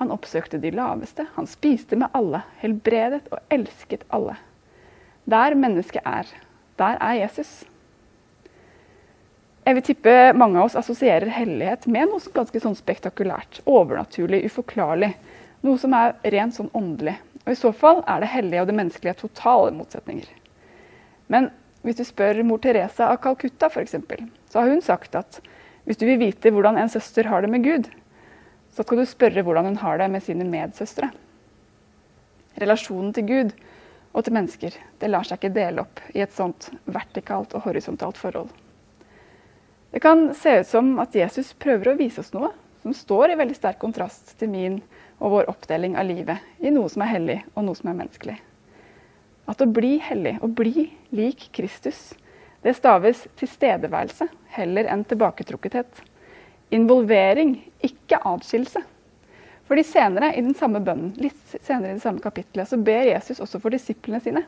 han 0.00 0.12
oppsøkte 0.14 0.56
de 0.62 0.70
laveste, 0.72 1.26
han 1.34 1.46
spiste 1.46 1.98
med 2.00 2.14
alle, 2.16 2.40
helbredet 2.62 3.26
og 3.28 3.52
elsket 3.52 4.06
alle. 4.08 4.38
Der 5.28 5.54
mennesket 5.54 6.00
er, 6.08 6.30
der 6.80 6.96
er 7.04 7.18
Jesus. 7.20 7.52
Jeg 9.64 9.76
vil 9.76 9.84
tippe 9.84 10.16
mange 10.36 10.58
av 10.60 10.70
oss 10.70 10.78
assosierer 10.80 11.28
hellighet 11.32 11.84
med 11.86 12.08
noe 12.08 12.32
ganske 12.32 12.64
sånn 12.64 12.76
spektakulært, 12.80 13.60
overnaturlig, 13.68 14.42
uforklarlig. 14.48 15.12
Noe 15.64 15.80
som 15.80 15.92
er 15.96 16.16
rent 16.32 16.56
sånn 16.56 16.72
åndelig. 16.76 17.18
Og 17.44 17.52
I 17.52 17.60
så 17.60 17.76
fall 17.76 18.00
er 18.08 18.24
det 18.24 18.32
hellige 18.32 18.64
og 18.64 18.72
det 18.72 18.76
menneskelige 18.80 19.20
totale 19.20 19.72
motsetninger. 19.76 20.28
Men 21.28 21.52
hvis 21.84 22.00
du 22.00 22.04
spør 22.08 22.40
mor 22.44 22.60
Teresa 22.64 23.10
av 23.12 23.20
Calcutta 23.24 23.68
f.eks., 23.68 23.96
så 24.48 24.60
har 24.60 24.72
hun 24.72 24.84
sagt 24.84 25.16
at 25.20 25.40
hvis 25.84 26.00
du 26.00 26.06
vil 26.08 26.20
vite 26.20 26.52
hvordan 26.52 26.78
en 26.80 26.90
søster 26.92 27.28
har 27.28 27.44
det 27.44 27.52
med 27.52 27.64
Gud, 27.64 27.88
så 28.74 28.82
skal 28.82 29.00
du 29.00 29.06
spørre 29.06 29.44
hvordan 29.44 29.70
hun 29.70 29.80
har 29.82 30.00
det 30.00 30.10
med 30.10 30.24
sine 30.24 30.46
medsøstre. 30.48 31.10
Relasjonen 32.60 33.12
til 33.14 33.28
Gud 33.28 33.54
og 34.14 34.24
til 34.24 34.34
mennesker 34.36 34.76
det 35.02 35.10
lar 35.10 35.26
seg 35.26 35.40
ikke 35.40 35.56
dele 35.56 35.84
opp 35.84 36.02
i 36.14 36.22
et 36.24 36.34
sånt 36.34 36.70
vertikalt 36.86 37.54
og 37.54 37.66
horisontalt 37.66 38.18
forhold. 38.18 38.50
Det 39.94 40.02
kan 40.02 40.32
se 40.34 40.56
ut 40.60 40.66
som 40.66 40.96
at 41.02 41.14
Jesus 41.14 41.52
prøver 41.54 41.92
å 41.92 41.98
vise 41.98 42.22
oss 42.22 42.32
noe 42.34 42.50
som 42.82 42.94
står 42.96 43.32
i 43.32 43.38
veldig 43.38 43.54
sterk 43.56 43.78
kontrast 43.82 44.34
til 44.40 44.50
min 44.50 44.80
og 45.22 45.36
vår 45.36 45.52
oppdeling 45.52 45.94
av 45.96 46.08
livet 46.08 46.64
i 46.64 46.72
noe 46.74 46.90
som 46.90 47.04
er 47.04 47.12
hellig 47.14 47.38
og 47.54 47.64
noe 47.68 47.78
som 47.78 47.92
er 47.92 48.00
menneskelig. 48.00 48.34
At 49.48 49.62
å 49.62 49.68
bli 49.70 49.98
hellig, 50.02 50.38
å 50.42 50.48
bli 50.48 50.88
lik 51.14 51.48
Kristus, 51.54 52.14
det 52.64 52.72
staves 52.78 53.26
tilstedeværelse 53.36 54.26
heller 54.56 54.88
enn 54.88 55.04
tilbaketrukkethet. 55.04 56.00
Involvering, 56.72 57.58
ikke 57.84 58.18
atskillelse. 58.24 58.80
Fordi 59.68 59.84
senere 59.84 60.32
i 60.32 60.42
den 60.44 60.56
samme 60.56 60.80
bønnen, 60.84 61.12
litt 61.20 61.56
senere 61.60 61.92
i 61.92 61.98
det 61.98 62.04
samme 62.04 62.24
kapitlet, 62.24 62.68
så 62.68 62.80
ber 62.80 63.04
Jesus 63.08 63.40
også 63.40 63.60
for 63.60 63.72
disiplene 63.72 64.20
sine. 64.24 64.44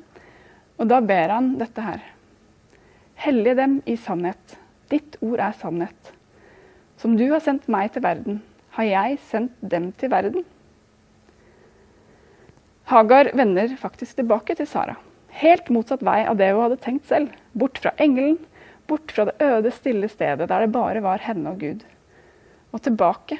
Og 0.80 0.88
da 0.88 1.00
ber 1.04 1.32
han 1.32 1.54
dette 1.60 1.84
her. 1.84 2.02
Hellige 3.20 3.56
dem 3.60 3.78
i 3.88 3.96
sannhet. 4.00 4.56
Ditt 4.92 5.16
ord 5.24 5.40
er 5.40 5.56
sannhet. 5.56 6.12
Som 7.00 7.16
du 7.20 7.26
har 7.30 7.44
sendt 7.44 7.68
meg 7.72 7.92
til 7.92 8.04
verden, 8.04 8.40
har 8.76 8.88
jeg 8.88 9.20
sendt 9.28 9.56
dem 9.60 9.90
til 9.96 10.12
verden. 10.12 10.44
Hagar 12.86 13.32
vender 13.36 13.76
faktisk 13.80 14.20
tilbake 14.20 14.54
til 14.56 14.68
Sara. 14.68 14.96
Helt 15.36 15.68
motsatt 15.68 16.04
vei 16.06 16.22
av 16.24 16.38
det 16.40 16.48
hun 16.52 16.62
hadde 16.64 16.78
tenkt 16.80 17.08
selv. 17.10 17.34
Bort 17.52 17.78
fra 17.82 17.92
engelen, 18.00 18.38
bort 18.88 19.12
fra 19.12 19.26
det 19.28 19.36
øde, 19.42 19.72
stille 19.74 20.08
stedet 20.08 20.48
der 20.48 20.64
det 20.64 20.72
bare 20.72 21.02
var 21.04 21.20
henne 21.24 21.52
og 21.52 21.60
Gud. 21.60 21.82
Og 22.72 22.82
tilbake. 22.86 23.38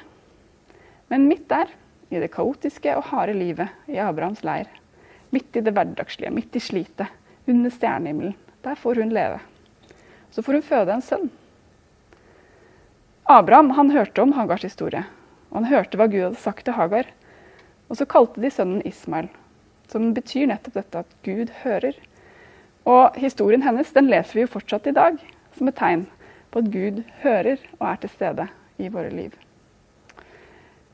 Men 1.09 1.25
midt 1.29 1.47
der, 1.49 1.71
i 2.13 2.21
det 2.21 2.29
kaotiske 2.35 2.93
og 2.95 3.09
harde 3.09 3.33
livet 3.35 3.73
i 3.91 3.97
Abrahams 3.99 4.43
leir, 4.45 4.69
midt 5.33 5.57
i 5.57 5.63
det 5.63 5.73
hverdagslige, 5.75 6.31
midt 6.31 6.55
i 6.55 6.61
slitet, 6.63 7.09
under 7.47 7.71
stjernehimmelen, 7.71 8.35
der 8.63 8.75
får 8.79 9.01
hun 9.01 9.11
leve. 9.15 9.39
Så 10.31 10.43
får 10.43 10.59
hun 10.59 10.67
føde 10.69 10.93
en 10.93 11.03
sønn. 11.03 11.29
Abraham 13.27 13.73
han 13.75 13.91
hørte 13.91 14.21
om 14.23 14.35
Hagars 14.35 14.63
historie, 14.63 15.03
og 15.49 15.61
han 15.61 15.71
hørte 15.71 15.99
hva 15.99 16.07
Gud 16.11 16.29
hadde 16.29 16.43
sagt 16.43 16.67
til 16.67 16.77
Hagar. 16.77 17.09
Og 17.87 17.99
så 17.99 18.07
kalte 18.07 18.43
de 18.43 18.51
sønnen 18.51 18.83
Ismael, 18.87 19.29
som 19.91 20.11
betyr 20.15 20.47
nettopp 20.51 20.77
dette 20.79 21.01
at 21.03 21.17
Gud 21.25 21.51
hører. 21.63 21.97
Og 22.87 23.17
historien 23.19 23.63
hennes 23.65 23.91
den 23.95 24.09
leser 24.11 24.37
vi 24.37 24.45
jo 24.45 24.53
fortsatt 24.53 24.87
i 24.87 24.95
dag 24.95 25.19
som 25.57 25.69
et 25.69 25.77
tegn 25.79 26.05
på 26.51 26.63
at 26.63 26.71
Gud 26.71 27.03
hører 27.23 27.59
og 27.79 27.89
er 27.89 27.99
til 28.03 28.13
stede 28.13 28.47
i 28.79 28.89
våre 28.93 29.11
liv. 29.11 29.33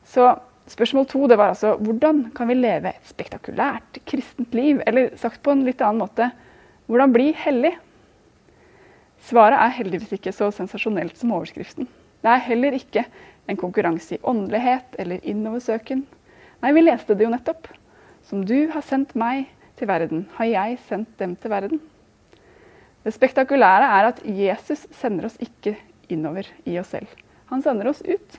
Så 0.06 0.34
spørsmål 0.70 1.08
to 1.10 1.28
det 1.28 1.38
var 1.38 1.54
altså 1.54 1.76
hvordan 1.78 2.26
kan 2.36 2.50
vi 2.50 2.58
leve 2.58 2.94
et 2.94 3.10
spektakulært 3.10 4.00
kristent 4.10 4.54
liv? 4.56 4.82
Eller 4.88 5.14
sagt 5.20 5.44
på 5.44 5.54
en 5.54 5.66
litt 5.68 5.82
annen 5.82 6.04
måte 6.06 6.32
hvordan 6.88 7.14
bli 7.16 7.32
hellig? 7.38 7.74
Svaret 9.24 9.56
er 9.56 9.78
heldigvis 9.78 10.18
ikke 10.18 10.34
så 10.36 10.50
sensasjonelt 10.52 11.16
som 11.16 11.32
overskriften. 11.32 11.88
Det 12.24 12.32
er 12.32 12.44
heller 12.44 12.76
ikke 12.76 13.06
en 13.48 13.60
konkurranse 13.60 14.18
i 14.18 14.24
åndelighet 14.24 14.98
eller 15.00 15.24
innoversøken. 15.28 16.04
Nei, 16.64 16.72
vi 16.76 16.84
leste 16.84 17.16
det 17.16 17.26
jo 17.26 17.32
nettopp. 17.32 17.68
Som 18.24 18.46
du 18.48 18.70
har 18.72 18.84
sendt 18.88 19.16
meg 19.20 19.50
til 19.80 19.90
verden, 19.90 20.28
har 20.38 20.48
jeg 20.48 20.78
sendt 20.88 21.12
dem 21.20 21.36
til 21.36 21.52
verden. 21.52 21.82
Det 23.04 23.12
spektakulære 23.12 23.90
er 23.98 24.10
at 24.14 24.22
Jesus 24.24 24.86
sender 24.96 25.28
oss 25.28 25.36
ikke 25.44 25.76
innover 26.14 26.48
i 26.70 26.78
oss 26.80 26.94
selv. 26.94 27.10
Han 27.52 27.64
sender 27.66 27.90
oss 27.92 28.00
ut. 28.06 28.38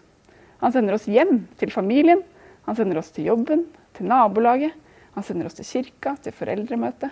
Han 0.63 0.73
sender 0.73 0.97
oss 0.97 1.05
hjem 1.11 1.43
til 1.61 1.73
familien. 1.75 2.23
Han 2.65 2.79
sender 2.79 3.01
oss 3.01 3.13
til 3.13 3.29
jobben, 3.29 3.67
til 3.93 4.09
nabolaget. 4.09 4.73
Han 5.15 5.27
sender 5.27 5.51
oss 5.51 5.59
til 5.59 5.69
kirka, 5.69 6.15
til 6.25 6.33
foreldremøte. 6.33 7.11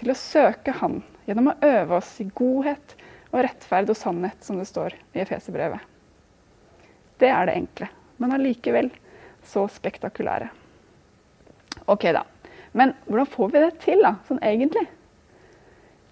Til 0.00 0.12
å 0.12 0.16
søke 0.16 0.72
Han 0.80 1.02
gjennom 1.26 1.52
å 1.52 1.58
øve 1.66 1.98
oss 1.98 2.14
i 2.22 2.28
godhet 2.32 2.94
og 3.34 3.42
rettferd 3.44 3.92
og 3.92 3.98
sannhet, 3.98 4.40
som 4.40 4.56
det 4.56 4.68
står 4.70 4.96
i 5.12 5.20
Efeserbrevet. 5.20 5.82
Det 7.20 7.28
er 7.28 7.50
det 7.50 7.58
enkle, 7.58 7.90
men 8.22 8.32
allikevel 8.32 8.88
så 9.44 9.66
spektakulære. 9.68 10.48
Ok, 11.88 12.04
da. 12.12 12.24
Men 12.76 12.92
hvordan 13.08 13.30
får 13.32 13.52
vi 13.52 13.62
det 13.64 13.74
til, 13.82 14.02
da, 14.04 14.18
sånn 14.28 14.40
egentlig? 14.44 14.84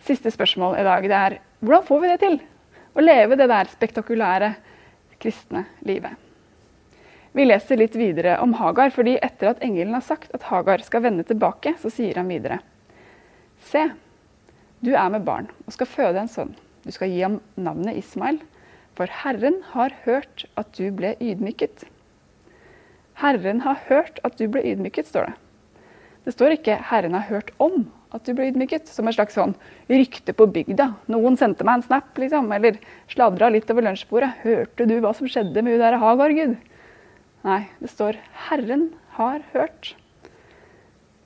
Siste 0.06 0.30
spørsmål 0.32 0.78
i 0.80 0.86
dag 0.86 1.08
det 1.08 1.18
er 1.18 1.40
hvordan 1.60 1.84
får 1.86 2.00
vi 2.02 2.12
det 2.12 2.20
til? 2.22 2.38
Å 2.96 3.04
leve 3.04 3.36
det 3.36 3.48
der 3.50 3.68
spektakulære 3.68 4.54
kristne 5.20 5.66
livet. 5.88 6.14
Vi 7.36 7.44
leser 7.44 7.76
litt 7.76 7.96
videre 7.98 8.38
om 8.40 8.54
Hagar, 8.56 8.94
fordi 8.94 9.18
etter 9.20 9.50
at 9.50 9.60
engelen 9.64 9.92
har 9.98 10.04
sagt 10.04 10.32
at 10.36 10.46
Hagar 10.48 10.80
skal 10.84 11.04
vende 11.04 11.26
tilbake, 11.28 11.74
så 11.82 11.92
sier 11.92 12.16
han 12.16 12.30
videre. 12.32 12.62
Se, 13.68 13.82
du 14.80 14.94
er 14.94 15.10
med 15.12 15.26
barn 15.28 15.50
og 15.66 15.74
skal 15.76 15.90
føde 15.90 16.22
en 16.22 16.32
sønn. 16.32 16.54
Du 16.86 16.92
skal 16.94 17.12
gi 17.12 17.20
ham 17.20 17.40
navnet 17.60 17.98
Ismael, 18.00 18.40
for 18.96 19.12
Herren 19.12 19.60
har 19.74 19.92
hørt 20.06 20.46
at 20.56 20.72
du 20.78 20.88
ble 20.96 21.12
ydmyket. 21.20 21.84
Herren 23.20 23.60
har 23.66 23.82
hørt 23.90 24.22
at 24.24 24.40
du 24.40 24.46
ble 24.48 24.64
ydmyket, 24.64 25.08
står 25.08 25.28
det. 25.28 25.36
Det 26.26 26.34
står 26.34 26.56
ikke 26.56 26.74
'Herren 26.82 27.14
har 27.14 27.28
hørt 27.28 27.52
om 27.62 27.84
at 28.10 28.24
du 28.26 28.32
ble 28.34 28.48
ydmyket', 28.50 28.88
som 28.90 29.06
et 29.06 29.14
slags 29.14 29.36
sånn 29.38 29.54
rykte 29.86 30.34
på 30.34 30.48
bygda. 30.50 30.88
Noen 31.06 31.36
sendte 31.38 31.62
meg 31.62 31.78
en 31.78 31.82
snap, 31.86 32.18
liksom, 32.18 32.50
eller 32.52 32.80
sladra 33.06 33.46
litt 33.48 33.70
over 33.70 33.86
lunsjbordet. 33.86 34.42
'Hørte 34.42 34.88
du 34.90 34.98
hva 35.00 35.14
som 35.14 35.28
skjedde 35.30 35.62
med 35.62 35.76
hun 35.76 35.84
der 35.84 35.98
Hagar, 36.02 36.34
Gud?' 36.34 36.56
Nei, 37.44 37.68
det 37.78 37.90
står 37.90 38.18
'Herren 38.48 38.90
har 39.14 39.40
hørt'. 39.54 39.94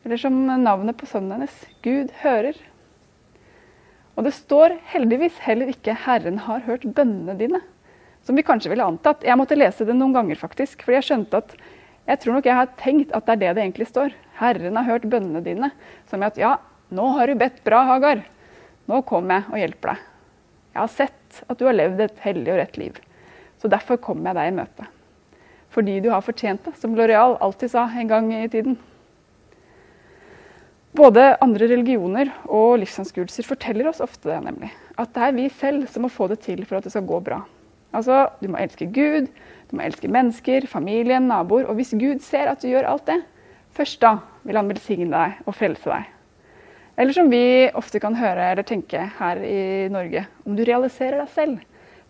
Eller 0.05 0.19
som 0.19 0.47
navnet 0.47 0.99
på 0.99 1.09
sønnen 1.09 1.33
hennes 1.33 1.67
'Gud 1.81 2.13
hører'. 2.21 2.61
Og 4.19 4.25
det 4.25 4.35
står 4.35 4.79
heldigvis 4.93 5.39
heller 5.39 5.73
ikke 5.73 5.97
'Herren 5.97 6.39
har 6.45 6.61
hørt 6.61 6.85
bønnene 6.85 7.39
dine', 7.39 7.63
som 8.23 8.37
vi 8.37 8.43
kanskje 8.43 8.69
ville 8.69 8.85
antatt. 8.85 9.25
Jeg 9.25 9.39
måtte 9.39 9.57
lese 9.57 9.87
det 9.87 9.97
noen 9.97 10.13
ganger, 10.13 10.37
faktisk, 10.37 10.83
fordi 10.83 11.01
jeg 11.01 11.09
skjønte 11.09 11.37
at 11.41 11.57
jeg 12.09 12.21
tror 12.21 12.37
nok 12.37 12.47
jeg 12.49 12.59
har 12.59 12.71
tenkt 12.81 13.13
at 13.17 13.27
det 13.27 13.33
er 13.35 13.41
det 13.41 13.55
det 13.57 13.65
egentlig 13.65 13.89
står. 13.91 14.15
'Herren 14.41 14.77
har 14.77 14.85
hørt 14.89 15.11
bønnene 15.11 15.43
dine'. 15.45 15.71
Som 16.07 16.23
i 16.23 16.27
at 16.27 16.39
'ja, 16.39 16.57
nå 16.91 17.11
har 17.19 17.27
du 17.27 17.35
bedt 17.35 17.65
bra, 17.65 17.85
Hagar. 17.85 18.25
Nå 18.89 19.03
kommer 19.03 19.35
jeg 19.35 19.45
og 19.53 19.59
hjelper 19.59 19.89
deg'. 19.93 20.07
Jeg 20.75 20.81
har 20.81 20.89
sett 20.89 21.43
at 21.49 21.59
du 21.59 21.67
har 21.67 21.75
levd 21.75 22.01
et 22.01 22.19
hellig 22.21 22.53
og 22.53 22.59
rett 22.59 22.77
liv. 22.79 22.97
Så 23.59 23.69
derfor 23.69 23.97
kommer 23.97 24.31
jeg 24.31 24.37
deg 24.37 24.49
i 24.49 24.57
møte 24.63 24.89
fordi 25.71 26.01
du 26.03 26.11
har 26.11 26.25
fortjent 26.27 26.65
det, 26.67 26.75
som 26.81 26.97
Loreal 26.99 27.37
alltid 27.39 27.71
sa 27.71 27.85
en 27.87 28.09
gang 28.11 28.33
i 28.35 28.49
tiden. 28.51 28.77
Både 30.99 31.37
andre 31.39 31.69
religioner 31.71 32.33
og 32.51 32.81
livsanskuelser 32.83 33.47
forteller 33.47 33.87
oss 33.87 34.03
ofte 34.03 34.33
det, 34.33 34.41
nemlig. 34.43 34.73
At 34.99 35.13
det 35.15 35.23
er 35.29 35.37
vi 35.37 35.47
selv 35.61 35.87
som 35.87 36.03
må 36.03 36.11
få 36.11 36.27
det 36.33 36.41
til 36.43 36.65
for 36.67 36.81
at 36.81 36.89
det 36.89 36.91
skal 36.91 37.07
gå 37.07 37.21
bra. 37.23 37.45
Altså, 37.93 38.29
Du 38.41 38.49
må 38.49 38.59
elske 38.59 38.87
Gud, 38.87 39.29
du 39.71 39.77
må 39.77 39.83
elske 39.83 40.09
mennesker, 40.09 40.67
familien, 40.67 41.29
naboer. 41.29 41.67
Og 41.67 41.75
hvis 41.79 41.95
Gud 41.99 42.23
ser 42.23 42.51
at 42.51 42.63
du 42.63 42.69
gjør 42.69 42.89
alt 42.91 43.07
det, 43.07 43.21
først 43.75 44.01
da 44.03 44.19
vil 44.45 44.57
han 44.57 44.69
velsigne 44.69 45.11
deg 45.11 45.47
og 45.47 45.55
frelse 45.55 45.91
deg. 45.91 46.05
Eller 47.01 47.17
som 47.17 47.31
vi 47.33 47.71
ofte 47.75 48.01
kan 48.03 48.19
høre 48.19 48.51
eller 48.53 48.67
tenke 48.67 49.07
her 49.19 49.41
i 49.47 49.89
Norge, 49.89 50.27
om 50.45 50.57
du 50.57 50.65
realiserer 50.67 51.23
deg 51.23 51.33
selv, 51.33 51.59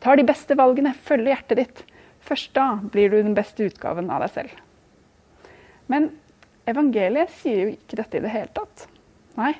tar 0.00 0.16
de 0.16 0.24
beste 0.26 0.56
valgene, 0.56 0.94
følger 1.06 1.34
hjertet 1.34 1.60
ditt, 1.60 1.82
Først 2.20 2.52
da 2.54 2.74
blir 2.92 3.10
du 3.10 3.18
den 3.22 3.34
beste 3.36 3.66
utgaven 3.70 4.10
av 4.12 4.22
deg 4.24 4.32
selv. 4.34 4.52
Men 5.90 6.10
evangeliet 6.68 7.32
sier 7.40 7.64
jo 7.64 7.74
ikke 7.74 7.98
dette 7.98 8.20
i 8.20 8.24
det 8.24 8.32
hele 8.34 8.52
tatt. 8.54 8.86
Nei, 9.38 9.54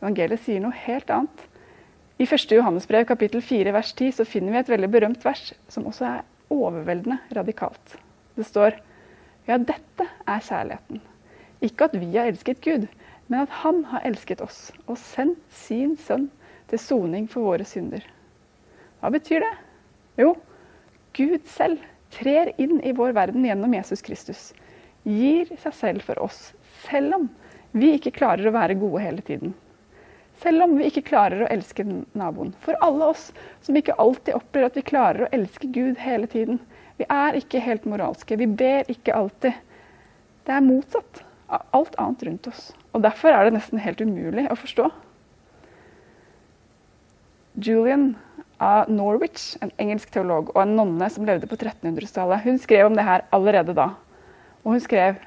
evangeliet 0.00 0.44
sier 0.44 0.62
noe 0.62 0.84
helt 0.86 1.10
annet. 1.12 1.44
I 2.18 2.26
1. 2.26 2.50
Johannesbrev 2.50 3.04
kapittel 3.04 3.42
4 3.42 3.72
vers 3.72 3.92
10 3.92 4.12
så 4.12 4.24
finner 4.26 4.50
vi 4.50 4.58
et 4.58 4.70
veldig 4.72 4.88
berømt 4.90 5.22
vers 5.22 5.52
som 5.70 5.84
også 5.86 6.06
er 6.08 6.24
overveldende 6.50 7.20
radikalt. 7.36 7.92
Det 8.34 8.42
står 8.42 8.74
ja, 9.46 9.54
dette 9.54 10.06
er 10.26 10.42
kjærligheten. 10.42 10.98
Ikke 11.62 11.86
at 11.86 11.94
vi 11.94 12.08
har 12.16 12.26
elsket 12.26 12.58
Gud, 12.64 12.88
men 13.30 13.44
at 13.44 13.54
Han 13.60 13.84
har 13.92 14.02
elsket 14.08 14.42
oss 14.42 14.72
og 14.88 14.98
sendt 14.98 15.38
sin 15.54 15.94
sønn 15.94 16.26
til 16.66 16.82
soning 16.82 17.30
for 17.30 17.52
våre 17.52 17.68
synder. 17.68 18.02
Hva 18.98 19.12
betyr 19.14 19.46
det? 19.46 19.54
Jo, 20.18 20.34
Gud 21.14 21.46
selv 21.46 21.86
trer 22.18 22.50
inn 22.58 22.80
i 22.82 22.96
vår 22.98 23.14
verden 23.14 23.46
gjennom 23.46 23.78
Jesus 23.78 24.02
Kristus. 24.02 24.42
Gir 25.06 25.54
seg 25.54 25.78
selv 25.84 26.10
for 26.10 26.18
oss, 26.26 26.50
selv 26.82 27.20
om 27.20 27.30
vi 27.78 27.94
ikke 27.94 28.16
klarer 28.18 28.50
å 28.50 28.56
være 28.58 28.80
gode 28.82 29.06
hele 29.06 29.22
tiden. 29.22 29.54
Selv 30.42 30.62
om 30.68 30.76
vi 30.78 30.86
ikke 30.86 31.06
klarer 31.08 31.42
å 31.44 31.50
elske 31.50 31.84
naboen. 32.14 32.52
For 32.62 32.78
alle 32.84 33.10
oss 33.10 33.30
som 33.64 33.76
ikke 33.78 33.96
alltid 33.98 34.36
opplever 34.38 34.70
at 34.70 34.76
vi 34.78 34.86
klarer 34.86 35.26
å 35.26 35.32
elske 35.34 35.70
Gud 35.74 35.98
hele 35.98 36.28
tiden. 36.30 36.60
Vi 36.98 37.06
er 37.10 37.38
ikke 37.38 37.62
helt 37.62 37.88
moralske. 37.90 38.38
Vi 38.38 38.46
ber 38.46 38.86
ikke 38.90 39.16
alltid. 39.18 39.58
Det 40.46 40.54
er 40.54 40.64
motsatt 40.64 41.24
av 41.48 41.66
alt 41.74 41.98
annet 41.98 42.22
rundt 42.28 42.48
oss. 42.50 42.70
Og 42.94 43.02
derfor 43.02 43.34
er 43.34 43.46
det 43.46 43.56
nesten 43.56 43.82
helt 43.82 44.00
umulig 44.00 44.46
å 44.50 44.58
forstå. 44.58 44.88
Julian 47.58 48.12
av 48.62 48.90
Norwich, 48.90 49.56
en 49.62 49.72
engelsk 49.82 50.12
teolog, 50.14 50.52
og 50.54 50.62
en 50.62 50.76
nonne 50.78 51.08
som 51.10 51.26
levde 51.26 51.50
på 51.50 51.58
1300-tallet. 51.58 52.44
Hun 52.46 52.62
skrev 52.62 52.86
om 52.86 52.98
det 52.98 53.06
her 53.06 53.26
allerede 53.34 53.74
da. 53.74 53.90
Og 54.62 54.76
hun 54.76 54.82
skrev 54.82 55.18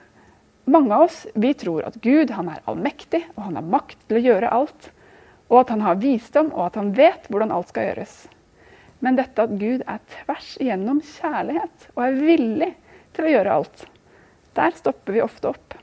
mange 0.71 0.95
av 0.95 1.07
oss 1.07 1.23
vi 1.33 1.53
tror 1.57 1.87
at 1.87 1.99
Gud 2.03 2.31
han 2.35 2.51
er 2.51 2.63
allmektig, 2.69 3.23
og 3.35 3.47
han 3.49 3.59
har 3.59 3.71
makt 3.75 4.03
til 4.07 4.19
å 4.19 4.25
gjøre 4.25 4.51
alt. 4.55 4.91
Og 5.51 5.63
at 5.63 5.73
han 5.73 5.83
har 5.83 5.99
visdom, 5.99 6.53
og 6.55 6.69
at 6.69 6.79
han 6.79 6.93
vet 6.95 7.27
hvordan 7.29 7.51
alt 7.51 7.71
skal 7.73 7.89
gjøres. 7.89 8.15
Men 9.03 9.17
dette 9.17 9.43
at 9.43 9.53
Gud 9.59 9.83
er 9.89 10.01
tvers 10.13 10.53
igjennom 10.61 11.01
kjærlighet 11.03 11.87
og 11.95 12.03
er 12.05 12.19
villig 12.19 12.69
til 13.15 13.27
å 13.27 13.31
gjøre 13.33 13.55
alt, 13.59 13.85
der 14.55 14.75
stopper 14.77 15.15
vi 15.15 15.23
ofte 15.23 15.51
opp. 15.51 15.75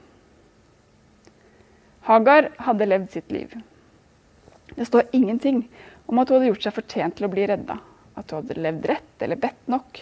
Hagar 2.08 2.52
hadde 2.64 2.88
levd 2.88 3.10
sitt 3.12 3.32
liv. 3.34 3.52
Det 4.76 4.86
står 4.88 5.10
ingenting 5.12 5.64
om 6.06 6.20
at 6.20 6.30
hun 6.30 6.38
hadde 6.38 6.52
gjort 6.52 6.68
seg 6.68 6.76
fortjent 6.78 7.18
til 7.18 7.26
å 7.26 7.32
bli 7.32 7.44
redda. 7.50 7.76
At 8.16 8.30
hun 8.30 8.40
hadde 8.40 8.62
levd 8.62 8.88
rett 8.88 9.24
eller 9.26 9.40
bedt 9.40 9.68
nok. 9.68 10.00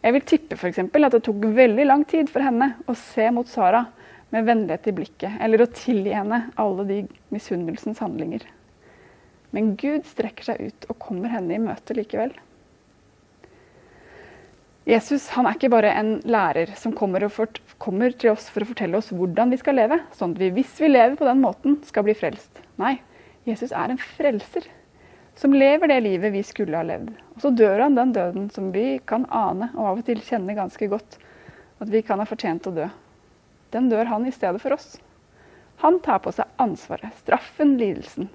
Jeg 0.00 0.16
vil 0.16 0.24
tippe 0.24 0.56
for 0.56 0.72
at 0.80 1.12
det 1.12 1.22
tok 1.26 1.42
veldig 1.58 1.84
lang 1.84 2.06
tid 2.08 2.30
for 2.32 2.44
henne 2.44 2.70
å 2.88 2.96
se 2.96 3.26
mot 3.34 3.48
Sara 3.48 3.82
med 4.30 4.46
vennlighet 4.46 4.86
i 4.88 4.94
blikket, 4.96 5.36
eller 5.42 5.64
å 5.64 5.72
tilgi 5.74 6.14
henne 6.14 6.44
alle 6.60 6.86
de 6.88 6.98
misunnelsens 7.34 8.00
handlinger. 8.00 8.46
Men 9.56 9.74
Gud 9.80 10.06
strekker 10.06 10.46
seg 10.52 10.62
ut 10.70 10.86
og 10.90 10.98
kommer 11.02 11.32
henne 11.32 11.56
i 11.56 11.62
møte 11.62 11.96
likevel. 11.96 12.32
Jesus 14.88 15.28
han 15.36 15.46
er 15.46 15.58
ikke 15.58 15.70
bare 15.70 15.92
en 15.94 16.16
lærer 16.24 16.72
som 16.78 16.94
kommer, 16.96 17.26
kommer, 17.78 18.14
til 18.16 18.32
oss 18.32 18.48
for 18.50 18.64
å 18.64 18.70
fortelle 18.70 18.98
oss 18.98 19.12
hvordan 19.14 19.52
vi 19.52 19.58
skal 19.60 19.76
leve, 19.78 20.00
sånn 20.16 20.34
at 20.34 20.40
vi 20.40 20.50
hvis 20.56 20.72
vi 20.80 20.90
lever 20.90 21.18
på 21.20 21.28
den 21.28 21.42
måten, 21.42 21.76
skal 21.86 22.06
bli 22.06 22.16
frelst. 22.16 22.62
Nei, 22.80 22.96
Jesus 23.46 23.74
er 23.76 23.92
en 23.92 24.00
frelser 24.00 24.66
som 25.38 25.54
lever 25.54 25.88
det 25.88 26.00
livet 26.04 26.34
vi 26.34 26.42
skulle 26.44 26.76
ha 26.76 26.86
levd. 26.86 27.12
Og 27.36 27.44
så 27.44 27.52
dør 27.54 27.84
han 27.84 27.98
den 27.98 28.16
døden 28.16 28.48
som 28.52 28.72
vi 28.74 28.98
kan 29.08 29.28
ane 29.30 29.70
og 29.76 29.84
av 29.92 30.00
og 30.00 30.08
til 30.08 30.20
kjenne 30.24 30.56
ganske 30.58 30.90
godt 30.90 31.20
at 31.80 31.88
vi 31.88 32.02
kan 32.04 32.20
ha 32.20 32.26
fortjent 32.28 32.66
å 32.68 32.74
dø. 32.76 32.88
Den 33.72 33.88
dør 33.92 34.10
han 34.10 34.26
i 34.26 34.34
stedet 34.34 34.60
for 34.60 34.74
oss. 34.76 34.98
Han 35.80 36.00
tar 36.04 36.20
på 36.20 36.32
seg 36.34 36.50
ansvaret, 36.60 37.14
straffen, 37.22 37.78
lidelsen. 37.80 38.28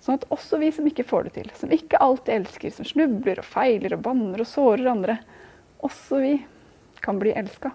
Sånn 0.00 0.18
at 0.18 0.28
også 0.34 0.60
vi 0.60 0.70
som 0.74 0.86
ikke 0.86 1.06
får 1.06 1.26
det 1.26 1.32
til, 1.38 1.50
som 1.56 1.72
ikke 1.72 2.00
alltid 2.02 2.34
elsker, 2.34 2.74
som 2.74 2.86
snubler 2.86 3.40
og 3.42 3.48
feiler 3.48 3.96
og 3.96 4.04
banner 4.04 4.42
og 4.42 4.48
sårer 4.50 4.90
andre, 4.92 5.18
også 5.86 6.20
vi 6.22 6.34
kan 7.02 7.18
bli 7.20 7.32
elska. 7.36 7.72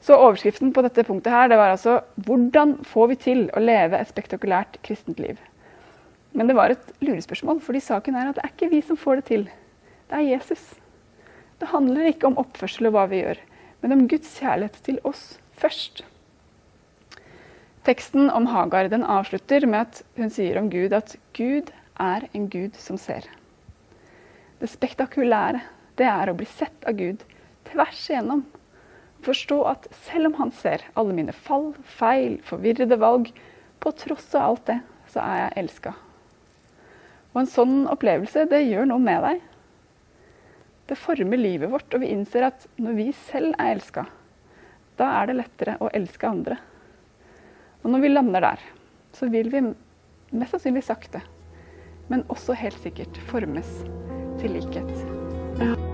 Så 0.00 0.16
overskriften 0.16 0.72
på 0.72 0.82
dette 0.84 1.04
punktet 1.04 1.32
her, 1.32 1.48
det 1.48 1.58
var 1.60 1.74
altså 1.74 2.00
'Hvordan 2.16 2.84
får 2.84 3.08
vi 3.08 3.16
til 3.16 3.50
å 3.52 3.60
leve 3.60 3.98
et 3.98 4.08
spektakulært 4.08 4.80
kristent 4.82 5.20
liv'? 5.20 5.38
Men 6.32 6.46
det 6.46 6.56
var 6.56 6.70
et 6.70 6.92
lurespørsmål, 7.00 7.60
fordi 7.60 7.80
saken 7.80 8.14
er 8.14 8.28
at 8.28 8.34
det 8.36 8.44
er 8.44 8.52
ikke 8.54 8.70
vi 8.70 8.80
som 8.80 8.96
får 8.96 9.16
det 9.16 9.24
til. 9.24 9.44
Det 10.10 10.16
er 10.18 10.30
Jesus. 10.36 10.74
Det 11.60 11.68
handler 11.68 12.06
ikke 12.06 12.26
om 12.26 12.38
oppførsel 12.38 12.86
og 12.86 12.92
hva 12.92 13.06
vi 13.10 13.22
gjør, 13.22 13.36
men 13.82 13.92
om 13.92 14.08
Guds 14.08 14.38
kjærlighet 14.40 14.80
til 14.82 14.98
oss 15.04 15.40
først. 15.52 16.04
Teksten 17.86 18.30
om 18.30 18.46
Hagar 18.50 18.90
den 18.92 19.04
avslutter 19.04 19.64
med 19.66 19.88
at 19.88 20.02
hun 20.18 20.32
sier 20.32 20.58
om 20.60 20.68
Gud 20.72 20.92
at 20.96 21.16
Gud 21.36 21.72
er 22.00 22.26
en 22.32 22.48
Gud 22.52 22.76
som 22.76 22.98
ser. 23.00 23.24
Det 24.60 24.68
spektakulære 24.68 25.62
det 26.00 26.08
er 26.08 26.30
å 26.30 26.36
bli 26.36 26.48
sett 26.48 26.84
av 26.88 26.98
Gud 27.00 27.24
tvers 27.70 28.04
igjennom. 28.10 28.44
Forstå 29.24 29.62
at 29.68 29.88
selv 30.06 30.30
om 30.30 30.38
han 30.40 30.52
ser 30.56 30.84
alle 30.94 31.16
mine 31.16 31.32
fall, 31.36 31.72
feil, 31.84 32.38
forvirrede 32.44 33.00
valg, 33.00 33.32
på 33.80 33.92
tross 33.96 34.28
av 34.34 34.46
alt 34.50 34.64
det, 34.68 34.80
så 35.08 35.24
er 35.24 35.44
jeg 35.44 35.58
elska 35.64 35.96
og 37.30 37.42
en 37.42 37.50
sånn 37.50 37.76
opplevelse, 37.90 38.48
det 38.50 38.64
gjør 38.66 38.88
noe 38.90 39.02
med 39.02 39.22
deg. 39.22 39.42
Det 40.90 40.98
former 40.98 41.38
livet 41.38 41.70
vårt, 41.70 41.92
og 41.94 42.02
vi 42.02 42.10
innser 42.10 42.48
at 42.48 42.66
når 42.82 42.96
vi 42.98 43.06
selv 43.14 43.54
er 43.54 43.76
elska, 43.76 44.06
da 44.98 45.12
er 45.20 45.30
det 45.30 45.36
lettere 45.38 45.76
å 45.80 45.90
elske 45.94 46.26
andre. 46.26 46.58
Og 47.82 47.90
når 47.92 48.02
vi 48.04 48.12
lander 48.12 48.44
der, 48.44 48.64
så 49.16 49.28
vil 49.32 49.50
vi 49.52 49.62
mest 50.30 50.54
sannsynlig 50.54 50.84
sakte, 50.86 51.22
men 52.10 52.26
også 52.28 52.56
helt 52.58 52.80
sikkert 52.82 53.22
formes 53.30 53.80
til 54.40 54.58
likhet. 54.58 54.92
Ja. 55.60 55.89